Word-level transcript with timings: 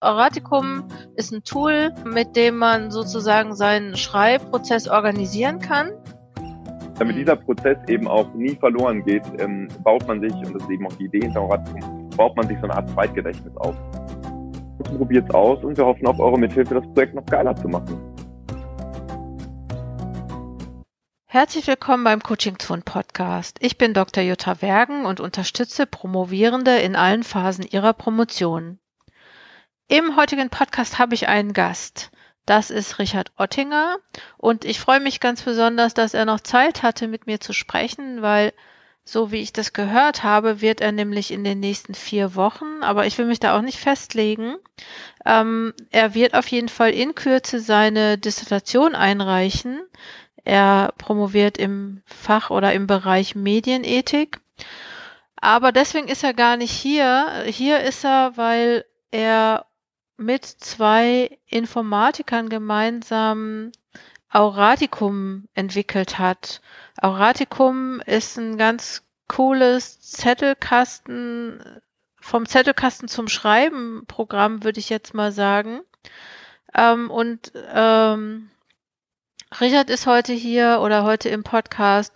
Auraticum 0.00 0.84
ist 1.16 1.32
ein 1.32 1.42
Tool, 1.42 1.92
mit 2.04 2.36
dem 2.36 2.56
man 2.56 2.92
sozusagen 2.92 3.56
seinen 3.56 3.96
Schreibprozess 3.96 4.86
organisieren 4.86 5.58
kann. 5.58 5.90
Damit 7.00 7.16
dieser 7.16 7.34
Prozess 7.34 7.78
eben 7.88 8.06
auch 8.06 8.32
nie 8.32 8.54
verloren 8.54 9.04
geht, 9.04 9.24
ähm, 9.40 9.66
baut 9.82 10.06
man 10.06 10.20
sich, 10.20 10.32
und 10.34 10.54
das 10.54 10.62
ist 10.62 10.70
eben 10.70 10.86
auch 10.86 10.92
die 10.92 11.06
Idee 11.06 11.22
hinter 11.22 11.40
Auraticum, 11.40 12.10
baut 12.10 12.36
man 12.36 12.46
sich 12.46 12.56
so 12.58 12.64
eine 12.64 12.74
Art 12.74 12.88
Zweitgedächtnis 12.90 13.56
auf. 13.56 13.74
Probiert 14.84 15.28
es 15.28 15.34
aus 15.34 15.64
und 15.64 15.76
wir 15.76 15.84
hoffen 15.84 16.06
auf 16.06 16.20
eure 16.20 16.38
Mithilfe, 16.38 16.74
das 16.76 16.86
Projekt 16.92 17.14
noch 17.14 17.26
geiler 17.26 17.56
zu 17.56 17.66
machen. 17.66 18.00
Herzlich 21.26 21.66
willkommen 21.66 22.04
beim 22.04 22.22
Coaching 22.22 22.60
Zone 22.60 22.82
Podcast. 22.84 23.58
Ich 23.60 23.78
bin 23.78 23.94
Dr. 23.94 24.22
Jutta 24.22 24.62
Wergen 24.62 25.06
und 25.06 25.18
unterstütze 25.18 25.86
Promovierende 25.86 26.76
in 26.76 26.94
allen 26.94 27.24
Phasen 27.24 27.64
ihrer 27.64 27.94
Promotion. 27.94 28.78
Im 29.90 30.16
heutigen 30.16 30.50
Podcast 30.50 30.98
habe 30.98 31.14
ich 31.14 31.28
einen 31.28 31.54
Gast. 31.54 32.10
Das 32.44 32.70
ist 32.70 32.98
Richard 32.98 33.32
Ottinger 33.38 33.96
und 34.36 34.66
ich 34.66 34.80
freue 34.80 35.00
mich 35.00 35.18
ganz 35.18 35.40
besonders, 35.40 35.94
dass 35.94 36.12
er 36.12 36.26
noch 36.26 36.40
Zeit 36.40 36.82
hatte, 36.82 37.08
mit 37.08 37.26
mir 37.26 37.40
zu 37.40 37.54
sprechen, 37.54 38.20
weil 38.20 38.52
so 39.02 39.32
wie 39.32 39.40
ich 39.40 39.54
das 39.54 39.72
gehört 39.72 40.22
habe, 40.24 40.60
wird 40.60 40.82
er 40.82 40.92
nämlich 40.92 41.30
in 41.30 41.42
den 41.42 41.60
nächsten 41.60 41.94
vier 41.94 42.34
Wochen, 42.34 42.82
aber 42.82 43.06
ich 43.06 43.16
will 43.16 43.24
mich 43.24 43.40
da 43.40 43.56
auch 43.56 43.62
nicht 43.62 43.78
festlegen. 43.78 44.56
Ähm, 45.24 45.72
er 45.90 46.14
wird 46.14 46.34
auf 46.34 46.48
jeden 46.48 46.68
Fall 46.68 46.90
in 46.90 47.14
Kürze 47.14 47.58
seine 47.58 48.18
Dissertation 48.18 48.94
einreichen. 48.94 49.80
Er 50.44 50.92
promoviert 50.98 51.56
im 51.56 52.02
Fach 52.04 52.50
oder 52.50 52.74
im 52.74 52.86
Bereich 52.86 53.34
Medienethik. 53.34 54.38
Aber 55.36 55.72
deswegen 55.72 56.08
ist 56.08 56.24
er 56.24 56.34
gar 56.34 56.58
nicht 56.58 56.72
hier. 56.72 57.44
Hier 57.46 57.80
ist 57.80 58.04
er, 58.04 58.36
weil 58.36 58.84
er 59.10 59.64
mit 60.18 60.44
zwei 60.44 61.38
Informatikern 61.46 62.48
gemeinsam 62.48 63.72
Auraticum 64.30 65.48
entwickelt 65.54 66.18
hat. 66.18 66.60
Auraticum 67.00 68.00
ist 68.00 68.36
ein 68.36 68.58
ganz 68.58 69.04
cooles 69.28 70.00
Zettelkasten, 70.00 71.80
vom 72.20 72.46
Zettelkasten 72.46 73.08
zum 73.08 73.28
Schreiben 73.28 74.04
Programm, 74.06 74.64
würde 74.64 74.80
ich 74.80 74.90
jetzt 74.90 75.14
mal 75.14 75.32
sagen. 75.32 75.80
Ähm, 76.74 77.10
und 77.10 77.52
ähm, 77.72 78.50
Richard 79.60 79.88
ist 79.88 80.06
heute 80.06 80.32
hier 80.32 80.80
oder 80.82 81.04
heute 81.04 81.28
im 81.30 81.42
Podcast, 81.42 82.12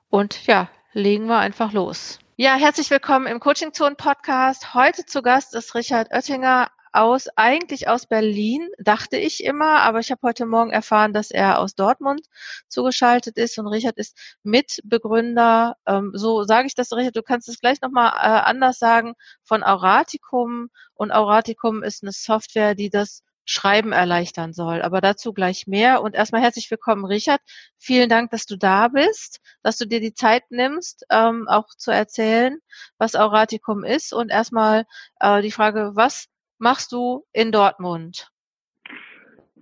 Und 0.09 0.47
ja, 0.47 0.67
legen 0.93 1.27
wir 1.27 1.37
einfach 1.37 1.71
los. 1.71 2.17
Ja, 2.37 2.55
herzlich 2.57 2.91
willkommen 2.91 3.27
im 3.27 3.39
Coaching 3.39 3.71
Zone 3.71 3.95
Podcast. 3.95 4.73
Heute 4.73 5.05
zu 5.05 5.21
Gast 5.21 5.55
ist 5.55 5.73
Richard 5.73 6.11
Oettinger 6.11 6.69
aus, 6.91 7.29
eigentlich 7.37 7.87
aus 7.87 8.07
Berlin, 8.07 8.67
dachte 8.77 9.15
ich 9.15 9.41
immer, 9.41 9.79
aber 9.83 9.99
ich 9.99 10.11
habe 10.11 10.19
heute 10.21 10.45
Morgen 10.45 10.71
erfahren, 10.71 11.13
dass 11.13 11.31
er 11.31 11.59
aus 11.59 11.75
Dortmund 11.75 12.27
zugeschaltet 12.67 13.37
ist 13.37 13.57
und 13.57 13.67
Richard 13.67 13.95
ist 13.95 14.17
Mitbegründer, 14.43 15.77
ähm, 15.85 16.11
so 16.13 16.43
sage 16.43 16.67
ich 16.67 16.75
das, 16.75 16.91
Richard, 16.91 17.15
du 17.15 17.23
kannst 17.23 17.47
es 17.47 17.61
gleich 17.61 17.79
nochmal 17.79 18.09
äh, 18.17 18.41
anders 18.43 18.79
sagen, 18.79 19.13
von 19.43 19.63
Auraticum 19.63 20.67
und 20.93 21.13
Auraticum 21.13 21.83
ist 21.83 22.03
eine 22.03 22.11
Software, 22.11 22.75
die 22.75 22.89
das 22.89 23.23
Schreiben 23.45 23.91
erleichtern 23.91 24.53
soll. 24.53 24.81
Aber 24.81 25.01
dazu 25.01 25.33
gleich 25.33 25.67
mehr. 25.67 26.01
Und 26.01 26.15
erstmal 26.15 26.41
herzlich 26.41 26.69
willkommen, 26.69 27.05
Richard. 27.05 27.41
Vielen 27.77 28.09
Dank, 28.09 28.31
dass 28.31 28.45
du 28.45 28.57
da 28.57 28.87
bist, 28.89 29.39
dass 29.63 29.77
du 29.77 29.85
dir 29.85 29.99
die 29.99 30.13
Zeit 30.13 30.43
nimmst, 30.49 31.05
ähm, 31.09 31.47
auch 31.47 31.67
zu 31.77 31.91
erzählen, 31.91 32.57
was 32.97 33.15
Auraticum 33.15 33.83
ist. 33.83 34.13
Und 34.13 34.29
erstmal 34.29 34.85
äh, 35.19 35.41
die 35.41 35.51
Frage, 35.51 35.91
was 35.93 36.27
machst 36.57 36.91
du 36.91 37.25
in 37.31 37.51
Dortmund? 37.51 38.29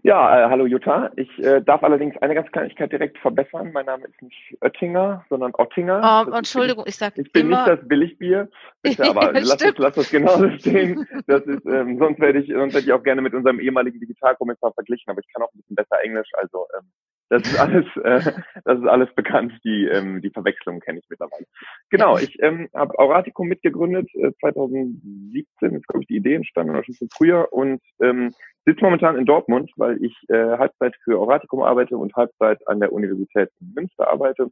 Ja, 0.06 0.48
äh, 0.48 0.50
hallo 0.50 0.66
Jutta. 0.66 1.12
Ich 1.16 1.30
äh, 1.40 1.62
darf 1.62 1.82
allerdings 1.82 2.18
eine 2.18 2.36
ganz 2.36 2.52
Kleinigkeit 2.52 2.92
direkt 2.92 3.18
verbessern. 3.20 3.72
Mein 3.72 3.86
Name 3.86 4.06
ist 4.06 4.22
nicht 4.22 4.58
Oettinger, 4.60 5.26
sondern 5.30 5.54
Ottinger. 5.58 6.26
Oh, 6.28 6.36
Entschuldigung, 6.36 6.84
ich 6.86 6.98
sage 6.98 7.22
Ich 7.22 7.32
bin 7.32 7.46
immer... 7.48 7.66
nicht 7.66 7.80
das 7.80 7.88
Billigbier, 7.88 8.50
bitte, 8.82 9.10
aber 9.10 9.32
lass 9.32 9.64
uns, 9.64 9.78
lass 9.78 9.98
uns 9.98 10.12
genauso 10.12 10.50
stehen. 10.60 11.08
Das 11.28 11.44
ist, 11.46 11.66
ähm, 11.66 11.98
sonst 12.00 12.20
werde 12.20 12.40
ich, 12.40 12.52
sonst 12.52 12.74
hätte 12.74 12.84
ich 12.86 12.92
auch 12.92 13.04
gerne 13.04 13.22
mit 13.22 13.34
unserem 13.34 13.62
ehemaligen 13.62 14.02
Digitalkommissar 14.02 14.74
verglichen, 14.74 15.10
aber 15.10 15.22
ich 15.22 15.34
kann 15.34 15.42
auch 15.42 15.54
ein 15.54 15.60
bisschen 15.60 15.78
besser 15.78 16.04
Englisch, 16.04 16.30
also 16.34 16.68
ähm, 16.78 16.92
das 17.30 17.44
ist 17.44 17.60
alles, 17.60 17.86
äh, 18.04 18.42
das 18.66 18.80
ist 18.80 18.88
alles 18.88 19.14
bekannt. 19.16 19.54
Die, 19.64 19.86
ähm, 19.86 20.22
die 20.22 20.30
Verwechslung 20.30 20.82
kenne 20.82 21.00
ich 21.00 21.06
mittlerweile. 21.10 21.46
Genau, 21.90 22.18
ich 22.18 22.38
ähm, 22.42 22.68
habe 22.76 23.00
Auraticum 23.00 23.48
mitgegründet 23.48 24.10
äh, 24.16 24.32
2017. 24.42 25.76
Ist 25.76 25.88
glaube 25.88 26.02
ich 26.02 26.08
die 26.08 26.18
Idee 26.18 26.36
entstanden 26.36 26.76
oder 26.76 26.84
schon 26.84 26.96
früher 27.12 27.52
und 27.52 27.82
ähm, 28.02 28.34
sitze 28.66 28.84
momentan 28.84 29.18
in 29.18 29.26
Dortmund, 29.26 29.72
weil 29.78 30.04
ich 30.04 30.16
äh, 30.30 30.58
Halbzeit 30.58 30.96
für 31.04 31.20
Auraticum 31.20 31.62
arbeite 31.62 31.98
und 31.98 32.16
Halbzeit 32.16 32.66
an 32.68 32.80
der 32.80 32.92
Universität 32.94 33.50
Münster 33.60 34.10
arbeite 34.10 34.50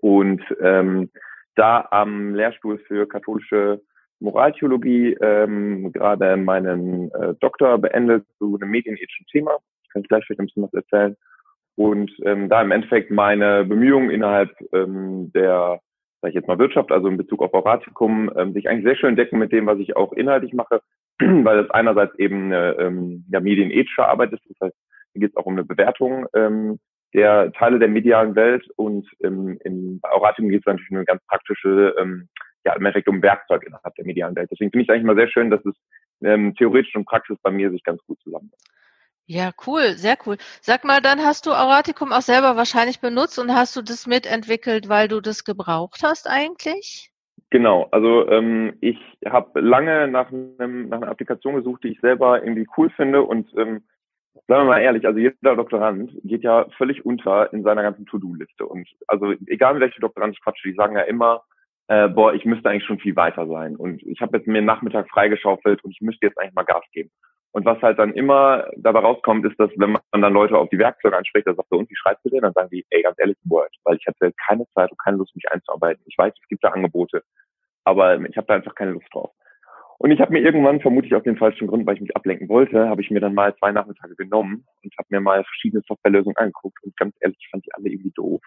und 0.00 0.42
ähm, 0.60 1.10
da 1.54 1.86
am 1.90 2.34
Lehrstuhl 2.34 2.78
für 2.78 3.06
katholische 3.06 3.80
Moraltheologie 4.20 5.14
ähm, 5.20 5.92
gerade 5.92 6.36
meinen 6.36 7.10
äh, 7.12 7.34
Doktor 7.40 7.78
beendet 7.78 8.26
zu 8.38 8.58
einem 8.60 8.70
medienethischen 8.70 9.26
Thema. 9.26 9.58
Ich 9.82 9.90
kann 9.90 10.02
gleich 10.02 10.24
vielleicht 10.24 10.40
ein 10.40 10.46
bisschen 10.46 10.62
was 10.62 10.74
erzählen 10.74 11.16
und 11.76 12.10
ähm, 12.24 12.48
da 12.48 12.60
im 12.60 12.72
Endeffekt 12.72 13.10
meine 13.10 13.64
Bemühungen 13.64 14.10
innerhalb 14.10 14.50
ähm, 14.72 15.32
der, 15.32 15.80
sag 16.20 16.28
ich 16.28 16.34
jetzt 16.34 16.48
mal 16.48 16.58
Wirtschaft, 16.58 16.92
also 16.92 17.08
in 17.08 17.16
Bezug 17.16 17.40
auf 17.42 17.54
Auratikum, 17.54 18.30
ähm, 18.36 18.52
sich 18.52 18.68
eigentlich 18.68 18.84
sehr 18.84 18.96
schön 18.96 19.16
decken 19.16 19.38
mit 19.38 19.52
dem, 19.52 19.66
was 19.66 19.78
ich 19.78 19.96
auch 19.96 20.12
inhaltlich 20.12 20.52
mache, 20.52 20.82
weil 21.44 21.60
es 21.60 21.70
einerseits 21.70 22.18
eben 22.18 22.46
eine 22.46 22.76
ähm, 22.78 23.24
ja, 23.30 23.40
medienethische 23.40 24.06
Arbeit 24.06 24.32
ist, 24.32 24.42
das 24.48 24.68
heißt, 24.68 24.76
hier 25.12 25.20
geht 25.20 25.30
es 25.30 25.36
auch 25.36 25.46
um 25.46 25.54
eine 25.54 25.64
Bewertung 25.64 26.26
ähm, 26.34 26.78
der 27.14 27.52
Teile 27.52 27.78
der 27.78 27.88
medialen 27.88 28.34
Welt 28.36 28.68
und 28.76 29.08
ähm, 29.22 29.58
in 29.64 30.00
Auratikum 30.02 30.50
geht 30.50 30.60
es 30.60 30.66
natürlich 30.66 30.90
um 30.90 30.98
eine 30.98 31.06
ganz 31.06 31.22
praktische, 31.26 31.94
ähm, 31.98 32.28
ja 32.64 32.72
im 32.74 32.84
Endeffekt 32.84 33.08
um 33.08 33.22
Werkzeug 33.22 33.64
innerhalb 33.64 33.94
der 33.96 34.04
medialen 34.04 34.36
Welt. 34.36 34.48
Deswegen 34.50 34.70
finde 34.70 34.82
ich 34.82 34.88
es 34.88 34.94
eigentlich 34.94 35.06
mal 35.06 35.16
sehr 35.16 35.28
schön, 35.28 35.50
dass 35.50 35.64
es 35.64 35.74
ähm, 36.22 36.54
theoretisch 36.54 36.94
und 36.94 37.06
Praxis 37.06 37.36
bei 37.42 37.50
mir 37.50 37.70
sich 37.70 37.82
ganz 37.82 38.00
gut 38.06 38.20
zusammensetzt. 38.22 38.70
Ja, 39.26 39.52
cool, 39.66 39.94
sehr 39.96 40.18
cool. 40.26 40.38
Sag 40.60 40.84
mal, 40.84 41.00
dann 41.00 41.20
hast 41.20 41.46
du 41.46 41.52
Auraticum 41.52 42.12
auch 42.12 42.20
selber 42.20 42.56
wahrscheinlich 42.56 43.00
benutzt 43.00 43.38
und 43.38 43.54
hast 43.54 43.76
du 43.76 43.82
das 43.82 44.06
mitentwickelt, 44.06 44.88
weil 44.88 45.06
du 45.06 45.20
das 45.20 45.44
gebraucht 45.44 46.00
hast 46.02 46.28
eigentlich? 46.28 47.12
Genau, 47.50 47.88
also 47.90 48.28
ähm, 48.28 48.74
ich 48.80 48.98
habe 49.26 49.60
lange 49.60 50.06
nach, 50.06 50.32
einem, 50.32 50.88
nach 50.88 50.98
einer 50.98 51.10
Applikation 51.10 51.56
gesucht, 51.56 51.82
die 51.82 51.88
ich 51.88 52.00
selber 52.00 52.42
irgendwie 52.42 52.68
cool 52.76 52.90
finde 52.90 53.22
und 53.22 53.50
ähm, 53.56 53.82
sagen 54.46 54.62
wir 54.62 54.64
mal 54.64 54.80
ehrlich, 54.80 55.04
also 55.04 55.18
jeder 55.18 55.56
Doktorand 55.56 56.12
geht 56.22 56.44
ja 56.44 56.66
völlig 56.78 57.04
unter 57.04 57.52
in 57.52 57.64
seiner 57.64 57.82
ganzen 57.82 58.06
To-Do-Liste 58.06 58.64
und 58.66 58.88
also 59.08 59.32
egal 59.46 59.80
welche 59.80 60.00
Doktorand 60.00 60.34
ich 60.34 60.42
quatsche, 60.42 60.68
die 60.68 60.76
sagen 60.76 60.94
ja 60.94 61.02
immer, 61.02 61.42
äh, 61.88 62.08
boah, 62.08 62.34
ich 62.34 62.44
müsste 62.44 62.70
eigentlich 62.70 62.86
schon 62.86 63.00
viel 63.00 63.16
weiter 63.16 63.48
sein 63.48 63.74
und 63.74 64.00
ich 64.04 64.20
habe 64.20 64.36
jetzt 64.38 64.46
mir 64.46 64.62
Nachmittag 64.62 65.08
freigeschaufelt 65.10 65.82
und 65.82 65.90
ich 65.90 66.00
müsste 66.00 66.26
jetzt 66.26 66.38
eigentlich 66.38 66.54
mal 66.54 66.62
Gas 66.62 66.84
geben. 66.92 67.10
Und 67.52 67.64
was 67.64 67.82
halt 67.82 67.98
dann 67.98 68.12
immer 68.12 68.68
dabei 68.76 69.00
rauskommt, 69.00 69.44
ist, 69.44 69.58
dass 69.58 69.70
wenn 69.76 69.92
man 69.92 70.22
dann 70.22 70.32
Leute 70.32 70.56
auf 70.56 70.68
die 70.68 70.78
Werkzeuge 70.78 71.16
anspricht, 71.16 71.48
dann 71.48 71.56
sagt 71.56 71.68
so, 71.68 71.78
und 71.78 71.90
wie 71.90 71.96
schreibst 71.96 72.24
du 72.24 72.30
denn? 72.30 72.42
Dann 72.42 72.52
sagen 72.52 72.70
die, 72.70 72.86
ey, 72.90 73.02
ganz 73.02 73.18
ehrlich, 73.18 73.36
Word, 73.44 73.74
weil 73.84 73.96
ich 73.96 74.06
hatte 74.06 74.32
keine 74.46 74.66
Zeit 74.74 74.90
und 74.90 74.98
keine 74.98 75.16
Lust, 75.16 75.34
mich 75.34 75.50
einzuarbeiten. 75.50 76.02
Ich 76.06 76.16
weiß, 76.16 76.32
es 76.40 76.48
gibt 76.48 76.62
da 76.62 76.68
Angebote, 76.68 77.24
aber 77.84 78.20
ich 78.20 78.36
habe 78.36 78.46
da 78.46 78.54
einfach 78.54 78.74
keine 78.74 78.92
Lust 78.92 79.08
drauf. 79.12 79.32
Und 79.98 80.12
ich 80.12 80.20
habe 80.20 80.32
mir 80.32 80.40
irgendwann, 80.40 80.80
vermutlich 80.80 81.14
aus 81.14 81.24
den 81.24 81.36
falschen 81.36 81.66
Gründen, 81.66 81.86
weil 81.86 81.96
ich 81.96 82.00
mich 82.00 82.16
ablenken 82.16 82.48
wollte, 82.48 82.88
habe 82.88 83.02
ich 83.02 83.10
mir 83.10 83.20
dann 83.20 83.34
mal 83.34 83.54
zwei 83.56 83.72
Nachmittage 83.72 84.16
genommen 84.16 84.64
und 84.82 84.94
habe 84.96 85.08
mir 85.10 85.20
mal 85.20 85.44
verschiedene 85.44 85.82
Softwarelösungen 85.86 86.38
angeguckt 86.38 86.82
und 86.82 86.96
ganz 86.96 87.14
ehrlich, 87.20 87.36
ich 87.38 87.50
fand 87.50 87.66
die 87.66 87.74
alle 87.74 87.90
irgendwie 87.90 88.12
doof 88.12 88.40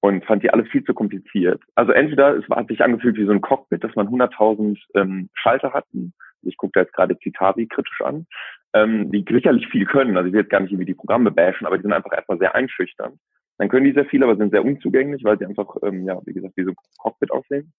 und 0.00 0.24
fand 0.26 0.42
die 0.42 0.50
alles 0.50 0.68
viel 0.68 0.84
zu 0.84 0.92
kompliziert. 0.92 1.62
Also 1.74 1.92
entweder 1.92 2.36
es 2.36 2.46
hat 2.50 2.68
sich 2.68 2.82
angefühlt 2.82 3.16
wie 3.16 3.24
so 3.24 3.32
ein 3.32 3.40
Cockpit, 3.40 3.82
dass 3.82 3.94
man 3.94 4.08
100.000 4.08 4.78
ähm, 4.94 5.30
Schalter 5.32 5.72
hatten 5.72 6.12
ich 6.46 6.56
gucke 6.56 6.72
da 6.74 6.80
jetzt 6.80 6.92
gerade 6.92 7.16
Citavi 7.22 7.66
kritisch 7.66 8.00
an, 8.02 8.26
ähm, 8.74 9.10
die 9.10 9.24
sicherlich 9.28 9.66
viel 9.68 9.86
können. 9.86 10.16
Also 10.16 10.28
ich 10.28 10.32
will 10.32 10.40
jetzt 10.40 10.50
gar 10.50 10.60
nicht 10.60 10.72
irgendwie 10.72 10.86
die 10.86 10.94
Programme 10.94 11.30
bashen, 11.30 11.66
aber 11.66 11.76
die 11.76 11.82
sind 11.82 11.92
einfach 11.92 12.12
erstmal 12.12 12.38
sehr 12.38 12.54
einschüchternd. 12.54 13.18
Dann 13.58 13.68
können 13.68 13.84
die 13.84 13.92
sehr 13.92 14.06
viel, 14.06 14.22
aber 14.22 14.36
sind 14.36 14.50
sehr 14.50 14.64
unzugänglich, 14.64 15.22
weil 15.24 15.38
sie 15.38 15.46
einfach, 15.46 15.76
ähm, 15.82 16.04
ja, 16.06 16.20
wie 16.26 16.32
gesagt, 16.32 16.56
wie 16.56 16.64
so 16.64 16.70
ein 16.70 16.76
Cockpit 16.98 17.30
aussehen. 17.30 17.72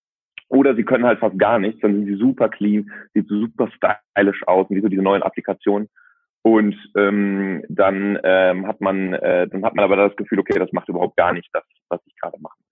Oder 0.48 0.76
sie 0.76 0.84
können 0.84 1.06
halt 1.06 1.20
fast 1.20 1.38
gar 1.40 1.60
nichts, 1.60 1.82
dann 1.82 1.94
sind 1.94 2.06
sie 2.06 2.16
super 2.16 2.50
clean, 2.50 2.90
sieht 3.14 3.28
super 3.28 3.70
stylisch 3.72 4.48
aus 4.48 4.70
und 4.70 4.76
wie 4.76 4.82
so 4.82 4.88
diese 4.88 5.02
neuen 5.02 5.24
Applikationen. 5.24 5.90
Und 6.44 6.76
ähm, 6.96 7.64
dann 7.70 8.20
ähm, 8.24 8.68
hat 8.68 8.80
man, 8.80 9.14
äh, 9.14 9.48
dann 9.48 9.66
hat 9.66 9.76
man 9.76 9.84
aber 9.84 9.96
das 9.96 10.16
Gefühl, 10.16 10.40
okay, 10.40 10.60
das 10.60 10.72
macht 10.72 10.88
überhaupt 10.88 11.18
gar 11.18 11.34
nicht 11.34 11.50
das, 11.54 11.64
was 11.90 12.00
ich 12.06 12.16
gerade 12.18 12.38
möchte. 12.40 12.65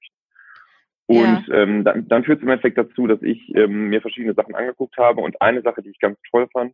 Und 1.08 1.48
ja. 1.48 1.56
ähm, 1.56 1.84
dann, 1.84 2.08
dann 2.08 2.24
führt 2.24 2.40
es 2.40 2.44
im 2.44 2.50
Endeffekt 2.50 2.78
dazu, 2.78 3.08
dass 3.08 3.22
ich 3.22 3.54
ähm, 3.56 3.90
mir 3.90 4.02
verschiedene 4.02 4.34
Sachen 4.34 4.56
angeguckt 4.56 4.98
habe. 4.98 5.22
Und 5.22 5.42
eine 5.42 5.62
Sache, 5.62 5.82
die 5.82 5.90
ich 5.90 6.00
ganz 6.00 6.18
toll 6.32 6.48
fand, 6.54 6.74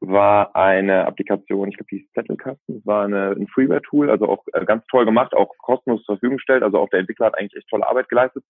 war 0.00 0.54
eine 0.54 1.06
Applikation, 1.06 1.68
ich 1.68 1.76
glaube, 1.76 1.88
die 1.90 2.02
ist 2.02 2.12
Zettelkasten, 2.12 2.76
das 2.76 2.86
war 2.86 3.04
eine, 3.04 3.30
ein 3.30 3.46
Freeware-Tool, 3.48 4.10
also 4.10 4.28
auch 4.28 4.44
äh, 4.52 4.64
ganz 4.64 4.84
toll 4.86 5.04
gemacht, 5.04 5.34
auch 5.34 5.56
kostenlos 5.58 6.04
zur 6.04 6.16
Verfügung 6.16 6.36
gestellt. 6.36 6.62
Also 6.62 6.78
auch 6.78 6.88
der 6.90 7.00
Entwickler 7.00 7.26
hat 7.26 7.38
eigentlich 7.38 7.56
echt 7.56 7.68
tolle 7.68 7.88
Arbeit 7.88 8.08
geleistet. 8.08 8.44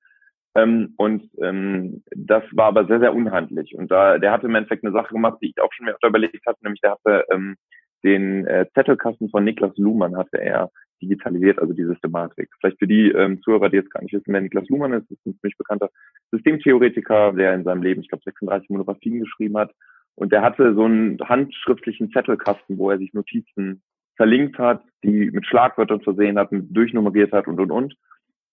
Ähm, 0.57 0.95
und 0.97 1.29
ähm, 1.43 2.03
das 2.15 2.45
war 2.53 2.67
aber 2.67 2.87
sehr, 2.87 3.01
sehr 3.01 3.15
unhandlich. 3.15 3.75
Und 3.75 3.91
da, 3.91 4.19
der 4.19 4.31
hatte 4.31 4.47
im 4.47 4.55
Endeffekt 4.55 4.85
eine 4.85 4.93
Sache 4.93 5.13
gemacht, 5.13 5.39
die 5.43 5.51
ich 5.51 5.61
auch 5.61 5.73
schon 5.73 5.87
mir 5.87 5.93
öfter 5.93 6.09
überlegt 6.09 6.47
hatte, 6.47 6.59
nämlich 6.63 6.81
der 6.81 6.93
hatte 6.93 7.25
ähm, 7.33 7.57
den 8.05 8.47
äh, 8.47 8.67
Zettelkasten 8.75 9.31
von 9.31 9.45
Niklas 9.45 9.77
Luhmann 9.77 10.17
hatte 10.17 10.39
er 10.39 10.71
digitalisiert, 11.05 11.59
also 11.59 11.73
die 11.73 11.85
Systematik. 11.85 12.51
Vielleicht 12.61 12.79
für 12.79 12.87
die 12.87 13.11
ähm, 13.11 13.41
Zuhörer, 13.43 13.69
die 13.69 13.77
jetzt 13.77 13.91
gar 13.91 14.03
nicht 14.03 14.13
wissen, 14.13 14.33
wer 14.33 14.41
Niklas 14.41 14.69
Luhmann 14.69 14.93
ist, 14.93 15.11
ist 15.11 15.25
ein 15.27 15.39
ziemlich 15.41 15.57
bekannter 15.57 15.91
Systemtheoretiker, 16.33 17.33
der 17.33 17.55
in 17.55 17.65
seinem 17.65 17.83
Leben, 17.83 18.03
ich 18.03 18.09
glaube, 18.09 18.25
36 18.25 18.71
Monographien 18.71 19.21
geschrieben 19.21 19.57
hat. 19.57 19.73
Und 20.17 20.33
der 20.33 20.43
hatte 20.43 20.75
so 20.75 20.85
einen 20.85 21.19
handschriftlichen 21.21 22.11
Zettelkasten, 22.11 22.79
wo 22.79 22.91
er 22.91 22.99
sich 22.99 23.13
Notizen 23.15 23.83
verlinkt 24.17 24.59
hat, 24.59 24.83
die 25.03 25.31
mit 25.31 25.47
Schlagwörtern 25.47 26.01
versehen 26.01 26.39
hat, 26.39 26.49
durchnummeriert 26.51 27.33
hat 27.33 27.49
und, 27.49 27.61
und, 27.61 27.71
und. 27.71 27.95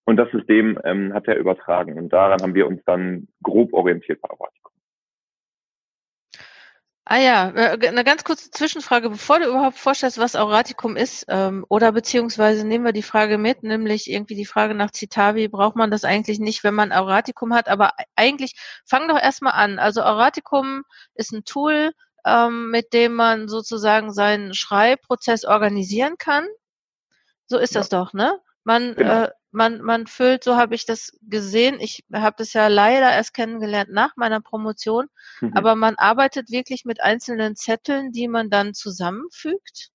Und 0.05 0.17
das 0.17 0.31
System 0.31 0.79
ähm, 0.83 1.13
hat 1.13 1.27
er 1.27 1.37
übertragen. 1.37 1.97
Und 1.97 2.11
daran 2.11 2.41
haben 2.41 2.55
wir 2.55 2.67
uns 2.67 2.81
dann 2.85 3.27
grob 3.43 3.73
orientiert 3.73 4.19
bei. 4.21 4.29
Ah 7.11 7.17
ja, 7.17 7.49
äh, 7.49 7.89
eine 7.89 8.05
ganz 8.05 8.23
kurze 8.23 8.51
Zwischenfrage, 8.51 9.09
bevor 9.09 9.37
du 9.39 9.49
überhaupt 9.49 9.77
vorstellst, 9.77 10.17
was 10.17 10.37
Auratikum 10.37 10.95
ist, 10.95 11.25
ähm, 11.27 11.65
oder 11.67 11.91
beziehungsweise 11.91 12.65
nehmen 12.65 12.85
wir 12.85 12.93
die 12.93 13.03
Frage 13.03 13.37
mit, 13.37 13.63
nämlich 13.63 14.09
irgendwie 14.09 14.35
die 14.35 14.45
Frage 14.45 14.75
nach 14.75 14.91
Citavi, 14.93 15.49
braucht 15.49 15.75
man 15.75 15.91
das 15.91 16.05
eigentlich 16.05 16.39
nicht, 16.39 16.63
wenn 16.63 16.73
man 16.73 16.93
Auratikum 16.93 17.53
hat, 17.53 17.67
aber 17.67 17.91
eigentlich, 18.15 18.55
fang 18.85 19.09
doch 19.09 19.19
erstmal 19.19 19.51
an. 19.51 19.77
Also 19.77 20.03
Auratikum 20.03 20.83
ist 21.13 21.33
ein 21.33 21.43
Tool, 21.43 21.91
ähm, 22.25 22.71
mit 22.71 22.93
dem 22.93 23.13
man 23.15 23.49
sozusagen 23.49 24.13
seinen 24.13 24.53
Schreibprozess 24.53 25.43
organisieren 25.43 26.15
kann. 26.17 26.47
So 27.45 27.57
ist 27.57 27.75
ja. 27.75 27.81
das 27.81 27.89
doch, 27.89 28.13
ne? 28.13 28.39
Man, 28.63 28.95
genau. 28.95 29.23
äh, 29.23 29.29
man, 29.51 29.81
man 29.81 30.07
füllt, 30.07 30.43
so 30.43 30.55
habe 30.55 30.75
ich 30.75 30.85
das 30.85 31.17
gesehen. 31.21 31.77
Ich 31.79 32.03
habe 32.13 32.35
das 32.37 32.53
ja 32.53 32.67
leider 32.67 33.11
erst 33.11 33.33
kennengelernt 33.33 33.89
nach 33.91 34.15
meiner 34.15 34.41
Promotion, 34.41 35.07
mhm. 35.41 35.53
aber 35.55 35.75
man 35.75 35.95
arbeitet 35.95 36.51
wirklich 36.51 36.85
mit 36.85 37.01
einzelnen 37.01 37.55
Zetteln, 37.55 38.11
die 38.11 38.27
man 38.27 38.49
dann 38.49 38.73
zusammenfügt. 38.73 39.91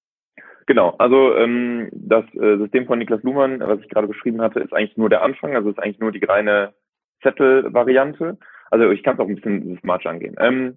Genau, 0.66 0.96
also 0.98 1.36
ähm, 1.36 1.88
das 1.92 2.24
äh, 2.34 2.58
System 2.58 2.86
von 2.86 2.98
Niklas 2.98 3.22
Luhmann, 3.22 3.60
was 3.60 3.80
ich 3.80 3.88
gerade 3.88 4.08
beschrieben 4.08 4.42
hatte, 4.42 4.60
ist 4.60 4.72
eigentlich 4.72 4.96
nur 4.96 5.08
der 5.08 5.22
Anfang, 5.22 5.54
also 5.54 5.70
ist 5.70 5.78
eigentlich 5.78 6.00
nur 6.00 6.10
die 6.10 6.24
reine 6.24 6.74
Zettelvariante. 7.22 8.36
Also 8.70 8.90
ich 8.90 9.04
kann 9.04 9.14
es 9.14 9.20
auch 9.20 9.28
ein 9.28 9.36
bisschen 9.36 9.64
systematisch 9.64 10.06
angehen. 10.06 10.34
Ähm, 10.40 10.76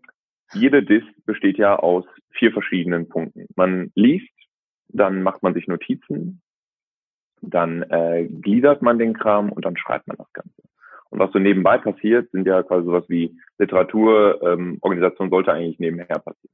jede 0.54 0.84
Disk 0.84 1.08
besteht 1.26 1.58
ja 1.58 1.76
aus 1.76 2.06
vier 2.32 2.52
verschiedenen 2.52 3.10
Punkten. 3.10 3.48
Man 3.56 3.92
liest, 3.96 4.30
dann 4.90 5.24
macht 5.24 5.42
man 5.42 5.56
sich 5.56 5.68
Notizen, 5.68 6.42
dann 7.42 7.84
äh, 7.84 8.28
gliedert 8.28 8.82
man 8.82 9.00
den 9.00 9.14
Kram 9.14 9.52
und 9.52 9.66
dann 9.66 9.78
schreibt 9.78 10.08
man 10.08 10.18
das 10.18 10.32
Ganze. 10.34 10.62
Und 11.10 11.20
was 11.20 11.32
so 11.32 11.40
nebenbei 11.40 11.78
passiert, 11.78 12.30
sind 12.32 12.46
ja 12.46 12.62
quasi 12.64 12.86
sowas 12.86 13.06
wie 13.08 13.36
Literatur, 13.58 14.40
ähm, 14.44 14.78
Organisation 14.82 15.30
sollte 15.30 15.52
eigentlich 15.52 15.80
nebenher 15.80 16.20
passieren. 16.20 16.54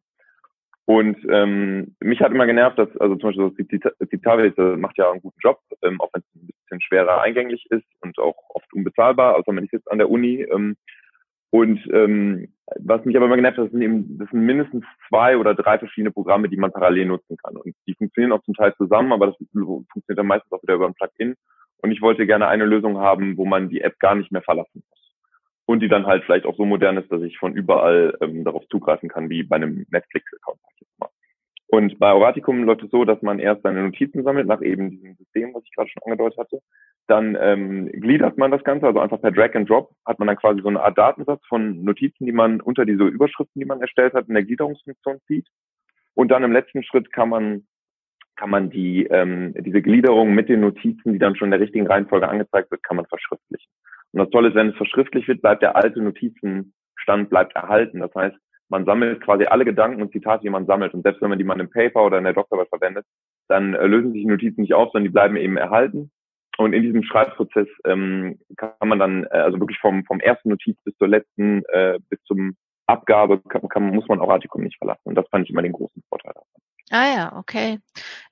Und 0.86 1.18
ähm, 1.30 1.96
mich 2.00 2.22
hat 2.22 2.32
immer 2.32 2.46
genervt, 2.46 2.78
dass, 2.78 2.96
also 2.98 3.16
zum 3.16 3.30
Beispiel 3.30 3.80
das 3.80 4.10
Citavis 4.10 4.54
macht 4.78 4.98
ja 4.98 5.12
einen 5.12 5.22
guten 5.22 5.40
Job, 5.42 5.60
ähm, 5.82 6.00
auch 6.00 6.10
wenn 6.14 6.22
es 6.22 6.36
ein 6.36 6.48
bisschen 6.48 6.82
schwerer 6.82 7.22
eingänglich 7.22 7.66
ist 7.72 7.88
und 8.02 8.18
auch 8.20 8.36
oft 8.50 8.72
unbezahlbar, 8.72 9.36
außer 9.36 9.52
man 9.52 9.66
ist 9.66 9.74
jetzt 9.74 9.92
an 9.92 9.98
der 9.98 10.12
Uni. 10.12 10.44
Ähm, 10.44 10.78
und 11.56 11.80
ähm, 11.94 12.50
was 12.80 13.06
mich 13.06 13.16
aber 13.16 13.28
immer 13.28 13.38
genervt 13.38 13.58
hat, 13.58 13.66
das 13.68 13.72
sind 13.72 13.82
eben 13.82 14.18
das 14.18 14.30
sind 14.30 14.42
mindestens 14.42 14.84
zwei 15.08 15.38
oder 15.38 15.56
drei 15.56 15.80
verschiedene 15.80 16.12
Programme, 16.12 16.50
die 16.50 16.58
man 16.58 16.74
parallel 16.74 17.06
nutzen 17.06 17.38
kann. 17.38 17.56
Und 17.56 17.74
die 17.88 17.94
funktionieren 17.94 18.34
auch 18.34 18.44
zum 18.44 18.56
Teil 18.56 18.76
zusammen, 18.76 19.14
aber 19.14 19.28
das 19.28 19.38
funktioniert 19.38 20.18
dann 20.18 20.28
meistens 20.28 20.52
auch 20.52 20.62
wieder 20.64 20.74
über 20.74 20.86
ein 20.86 20.96
Plugin. 20.96 21.36
Und 21.78 21.92
ich 21.92 22.02
wollte 22.02 22.26
gerne 22.26 22.48
eine 22.48 22.66
Lösung 22.66 22.98
haben, 22.98 23.38
wo 23.38 23.46
man 23.46 23.70
die 23.70 23.80
App 23.80 23.98
gar 24.00 24.16
nicht 24.16 24.34
mehr 24.34 24.42
verlassen 24.42 24.84
muss. 24.90 25.16
Und 25.66 25.80
die 25.80 25.88
dann 25.88 26.06
halt 26.06 26.26
vielleicht 26.26 26.46
auch 26.46 26.58
so 26.58 26.66
modern 26.66 26.98
ist, 26.98 27.10
dass 27.10 27.22
ich 27.22 27.38
von 27.38 27.54
überall 27.54 28.18
ähm, 28.20 28.44
darauf 28.44 28.68
zugreifen 28.68 29.08
kann, 29.08 29.30
wie 29.30 29.44
bei 29.44 29.56
einem 29.56 29.86
Netflix-Account. 29.92 30.60
Und 31.76 32.00
bei 32.00 32.10
Auraticum 32.10 32.64
läuft 32.64 32.84
es 32.84 32.90
so, 32.90 33.04
dass 33.04 33.22
man 33.22 33.38
erst 33.38 33.64
seine 33.64 33.84
Notizen 33.84 34.24
sammelt, 34.24 34.48
nach 34.48 34.62
eben 34.62 34.92
diesem 34.92 35.16
System, 35.16 35.54
was 35.54 35.64
ich 35.66 35.76
gerade 35.76 35.90
schon 35.90 36.04
angedeutet 36.04 36.40
hatte. 36.40 36.62
Dann 37.08 37.38
ähm, 37.38 37.92
gliedert 37.92 38.38
man 38.38 38.50
das 38.50 38.64
Ganze, 38.64 38.88
also 38.88 39.02
einfach 39.02 39.20
per 39.20 39.34
Drag 39.34 39.54
and 39.56 39.70
Drop 39.70 39.92
hat 40.06 40.18
man 40.18 40.30
dann 40.30 40.38
quasi 40.38 40.62
so 40.62 40.70
eine 40.70 40.82
Art 40.82 40.98
Datensatz 40.98 41.46
von 41.50 41.84
Notizen, 41.84 42.26
die 42.28 42.32
man 42.32 42.62
unter 42.62 42.86
diese 42.86 43.04
Überschriften, 43.04 43.60
die 43.60 43.66
man 43.66 43.82
erstellt 43.82 44.14
hat, 44.14 44.30
in 44.30 44.36
der 44.36 44.46
Gliederungsfunktion 44.46 45.20
zieht. 45.28 45.50
Und 46.14 46.32
dann 46.32 46.46
im 46.46 46.54
letzten 46.54 46.82
Schritt 46.82 47.12
kann 47.12 47.28
man 47.28 47.68
kann 48.38 48.50
man 48.50 48.70
die 48.70 49.06
ähm, 49.08 49.54
diese 49.60 49.82
Gliederung 49.82 50.34
mit 50.34 50.48
den 50.48 50.62
Notizen, 50.62 51.12
die 51.12 51.20
dann 51.20 51.36
schon 51.36 51.48
in 51.48 51.52
der 51.52 51.60
richtigen 51.60 51.88
Reihenfolge 51.88 52.30
angezeigt 52.30 52.72
wird, 52.72 52.84
kann 52.84 52.96
man 52.96 53.06
verschriftlichen. 53.06 53.70
Und 54.14 54.20
das 54.20 54.30
Tolle 54.30 54.48
ist, 54.48 54.56
wenn 54.56 54.70
es 54.70 54.78
verschriftlicht 54.78 55.28
wird, 55.28 55.42
bleibt 55.42 55.62
der 55.62 55.76
alte 55.76 56.02
Notizenstand 56.02 57.30
bleibt 57.30 57.54
erhalten. 57.54 58.00
Das 58.00 58.16
heißt, 58.16 58.38
man 58.70 58.86
sammelt 58.86 59.22
quasi 59.22 59.46
alle 59.46 59.66
Gedanken 59.66 60.02
und 60.02 60.12
Zitate, 60.12 60.44
die 60.44 60.50
man 60.50 60.66
sammelt. 60.66 60.94
Und 60.94 61.04
selbst 61.04 61.22
wenn 61.22 61.30
man 61.30 61.38
die 61.38 61.44
mal 61.44 61.60
im 61.60 61.70
Paper 61.70 62.06
oder 62.06 62.18
in 62.18 62.24
der 62.24 62.34
Doktorarbeit 62.34 62.70
verwendet, 62.70 63.06
dann 63.48 63.74
äh, 63.74 63.86
lösen 63.86 64.12
sich 64.12 64.22
die 64.24 64.28
Notizen 64.28 64.62
nicht 64.62 64.74
auf, 64.74 64.92
sondern 64.92 65.06
die 65.06 65.14
bleiben 65.14 65.38
eben 65.38 65.58
erhalten. 65.58 66.12
Und 66.58 66.74
in 66.74 66.84
diesem 66.84 67.04
Schreibprozess 67.04 67.68
ähm, 67.86 68.40
kann 68.56 68.72
man 68.86 69.00
dann, 69.00 69.26
äh, 69.26 69.38
also 69.38 69.60
wirklich 69.60 69.80
vom, 69.80 70.06
vom 70.06 70.20
ersten 70.20 70.50
Notiz 70.50 70.78
bis 70.84 70.96
zur 70.98 71.08
letzten, 71.08 71.64
äh, 71.66 72.00
bis 72.10 72.22
zum 72.24 72.56
Abgabe, 72.88 73.42
kann, 73.50 73.68
kann, 73.68 73.90
muss 73.90 74.08
man 74.08 74.20
auch 74.20 74.30
Artikum 74.30 74.64
nicht 74.64 74.78
verlassen. 74.78 75.02
Und 75.04 75.16
das 75.16 75.28
fand 75.30 75.46
ich 75.46 75.52
immer 75.52 75.62
den 75.62 75.74
großen 75.74 76.02
Vorteil 76.08 76.34
davon. 76.34 76.62
Ah 76.92 77.08
ja, 77.16 77.38
okay. 77.38 77.80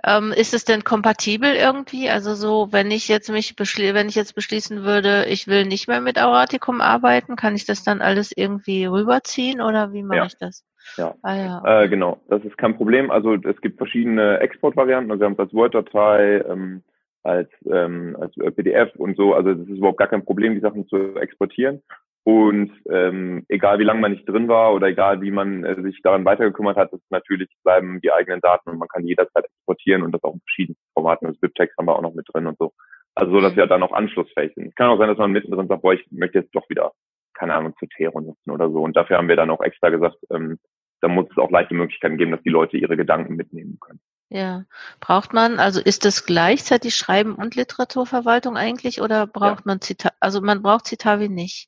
Ähm, 0.06 0.32
ist 0.32 0.54
es 0.54 0.64
denn 0.64 0.84
kompatibel 0.84 1.56
irgendwie? 1.56 2.10
Also 2.10 2.36
so, 2.36 2.72
wenn 2.72 2.92
ich 2.92 3.08
jetzt 3.08 3.32
mich 3.32 3.56
beschli 3.56 3.96
wenn 3.96 4.10
ich 4.10 4.16
jetzt 4.16 4.36
beschließen 4.36 4.84
würde, 4.84 5.26
ich 5.26 5.48
will 5.48 5.66
nicht 5.66 5.88
mehr 5.88 6.02
mit 6.02 6.22
Auratikum 6.22 6.80
arbeiten, 6.80 7.36
kann 7.36 7.56
ich 7.56 7.66
das 7.66 7.84
dann 7.84 8.02
alles 8.02 8.32
irgendwie 8.36 8.86
rüberziehen 8.86 9.60
oder 9.60 9.92
wie 9.92 10.04
mache 10.04 10.18
ja. 10.18 10.26
ich 10.26 10.38
das? 10.38 10.64
Ja, 10.98 11.16
ah, 11.24 11.36
ja. 11.36 11.84
Äh, 11.84 11.90
genau. 11.90 12.22
Das 12.28 12.44
ist 12.44 12.58
kein 12.58 12.76
Problem. 12.76 13.10
Also 13.10 13.34
es 13.34 13.60
gibt 13.62 13.78
verschiedene 13.78 14.40
Exportvarianten. 14.40 15.12
Also 15.12 15.22
wir 15.22 15.26
haben 15.26 15.34
es 15.34 15.40
als 15.40 15.54
Word-Datei, 15.54 16.44
ähm, 16.48 16.84
als, 17.24 17.50
ähm, 17.66 18.16
als 18.20 18.36
PDF 18.56 18.96
und 18.98 19.18
so. 19.18 19.34
Also 19.34 19.54
das 19.54 19.68
ist 19.68 19.78
überhaupt 19.78 19.98
gar 19.98 20.10
kein 20.10 20.26
Problem, 20.26 20.54
die 20.54 20.62
Sachen 20.62 20.88
zu 20.88 21.16
exportieren. 21.16 21.82
Und 22.26 22.72
ähm, 22.90 23.46
egal 23.50 23.80
wie 23.80 23.84
lange 23.84 24.00
man 24.00 24.14
nicht 24.14 24.28
drin 24.28 24.48
war 24.48 24.74
oder 24.74 24.88
egal 24.88 25.22
wie 25.22 25.32
man 25.32 25.66
äh, 25.66 25.82
sich 25.82 26.02
daran 26.02 26.24
weitergekümmert 26.24 26.78
hat, 26.78 26.94
ist 26.94 27.04
natürlich 27.10 27.50
bleiben 27.64 28.00
die 28.02 28.14
eigenen 28.14 28.40
Daten 28.40 28.70
und 28.70 28.78
man 28.78 28.88
kann 28.88 29.06
jederzeit 29.06 29.46
exportieren 29.46 30.04
und 30.04 30.14
das 30.14 30.24
auch 30.24 30.34
in 30.34 30.40
verschiedenen 30.40 30.78
Formaten. 30.94 31.28
Das 31.28 31.42
WebText 31.42 31.78
haben 31.78 31.86
wir 31.86 31.96
auch 31.98 32.02
noch 32.02 32.14
mit 32.14 32.26
drin 32.32 32.48
und 32.48 32.58
so. 32.58 32.72
Also 33.16 33.34
so, 33.34 33.42
dass 33.42 33.56
wir 33.58 33.68
dann 33.68 33.84
auch 33.84 33.92
anschlussfähig 33.92 34.54
sind. 34.56 34.68
Es 34.68 34.76
kann 34.76 34.90
auch 34.90 34.98
sein, 34.98 35.10
dass 35.10 35.18
man 35.18 35.32
mittendrin 35.32 35.68
sagt, 35.68 35.82
boah, 35.82 35.94
ich 35.94 36.06
möchte 36.12 36.40
jetzt 36.40 36.56
doch 36.56 36.68
wieder, 36.70 36.94
keine 37.34 37.56
Ahnung, 37.56 37.76
Zotero 37.78 38.22
nutzen 38.22 38.52
oder 38.52 38.72
so. 38.72 38.82
Und 38.82 38.96
dafür 38.96 39.18
haben 39.18 39.28
wir 39.28 39.36
dann 39.36 39.50
auch 39.50 39.62
extra 39.62 39.90
gesagt, 39.90 40.16
ähm, 40.32 40.58
da 41.02 41.10
muss 41.10 41.28
es 41.30 41.38
auch 41.38 41.52
leichte 41.52 41.76
Möglichkeiten 41.76 42.18
geben, 42.18 42.32
dass 42.32 42.42
die 42.44 42.50
Leute 42.50 42.78
ihre 42.78 42.96
Gedanken 42.96 43.36
mitnehmen 43.36 43.78
können. 43.82 44.00
Ja. 44.30 44.64
Braucht 45.02 45.34
man, 45.34 45.60
also 45.60 45.82
ist 45.82 46.06
das 46.06 46.26
gleichzeitig 46.26 46.96
Schreiben 46.96 47.36
und 47.36 47.56
Literaturverwaltung 47.56 48.56
eigentlich 48.56 49.02
oder 49.02 49.28
braucht 49.28 49.60
ja. 49.60 49.66
man 49.66 49.82
Zitat, 49.82 50.14
also 50.22 50.42
man 50.42 50.64
braucht 50.64 50.88
Citavi 50.88 51.28
nicht? 51.28 51.68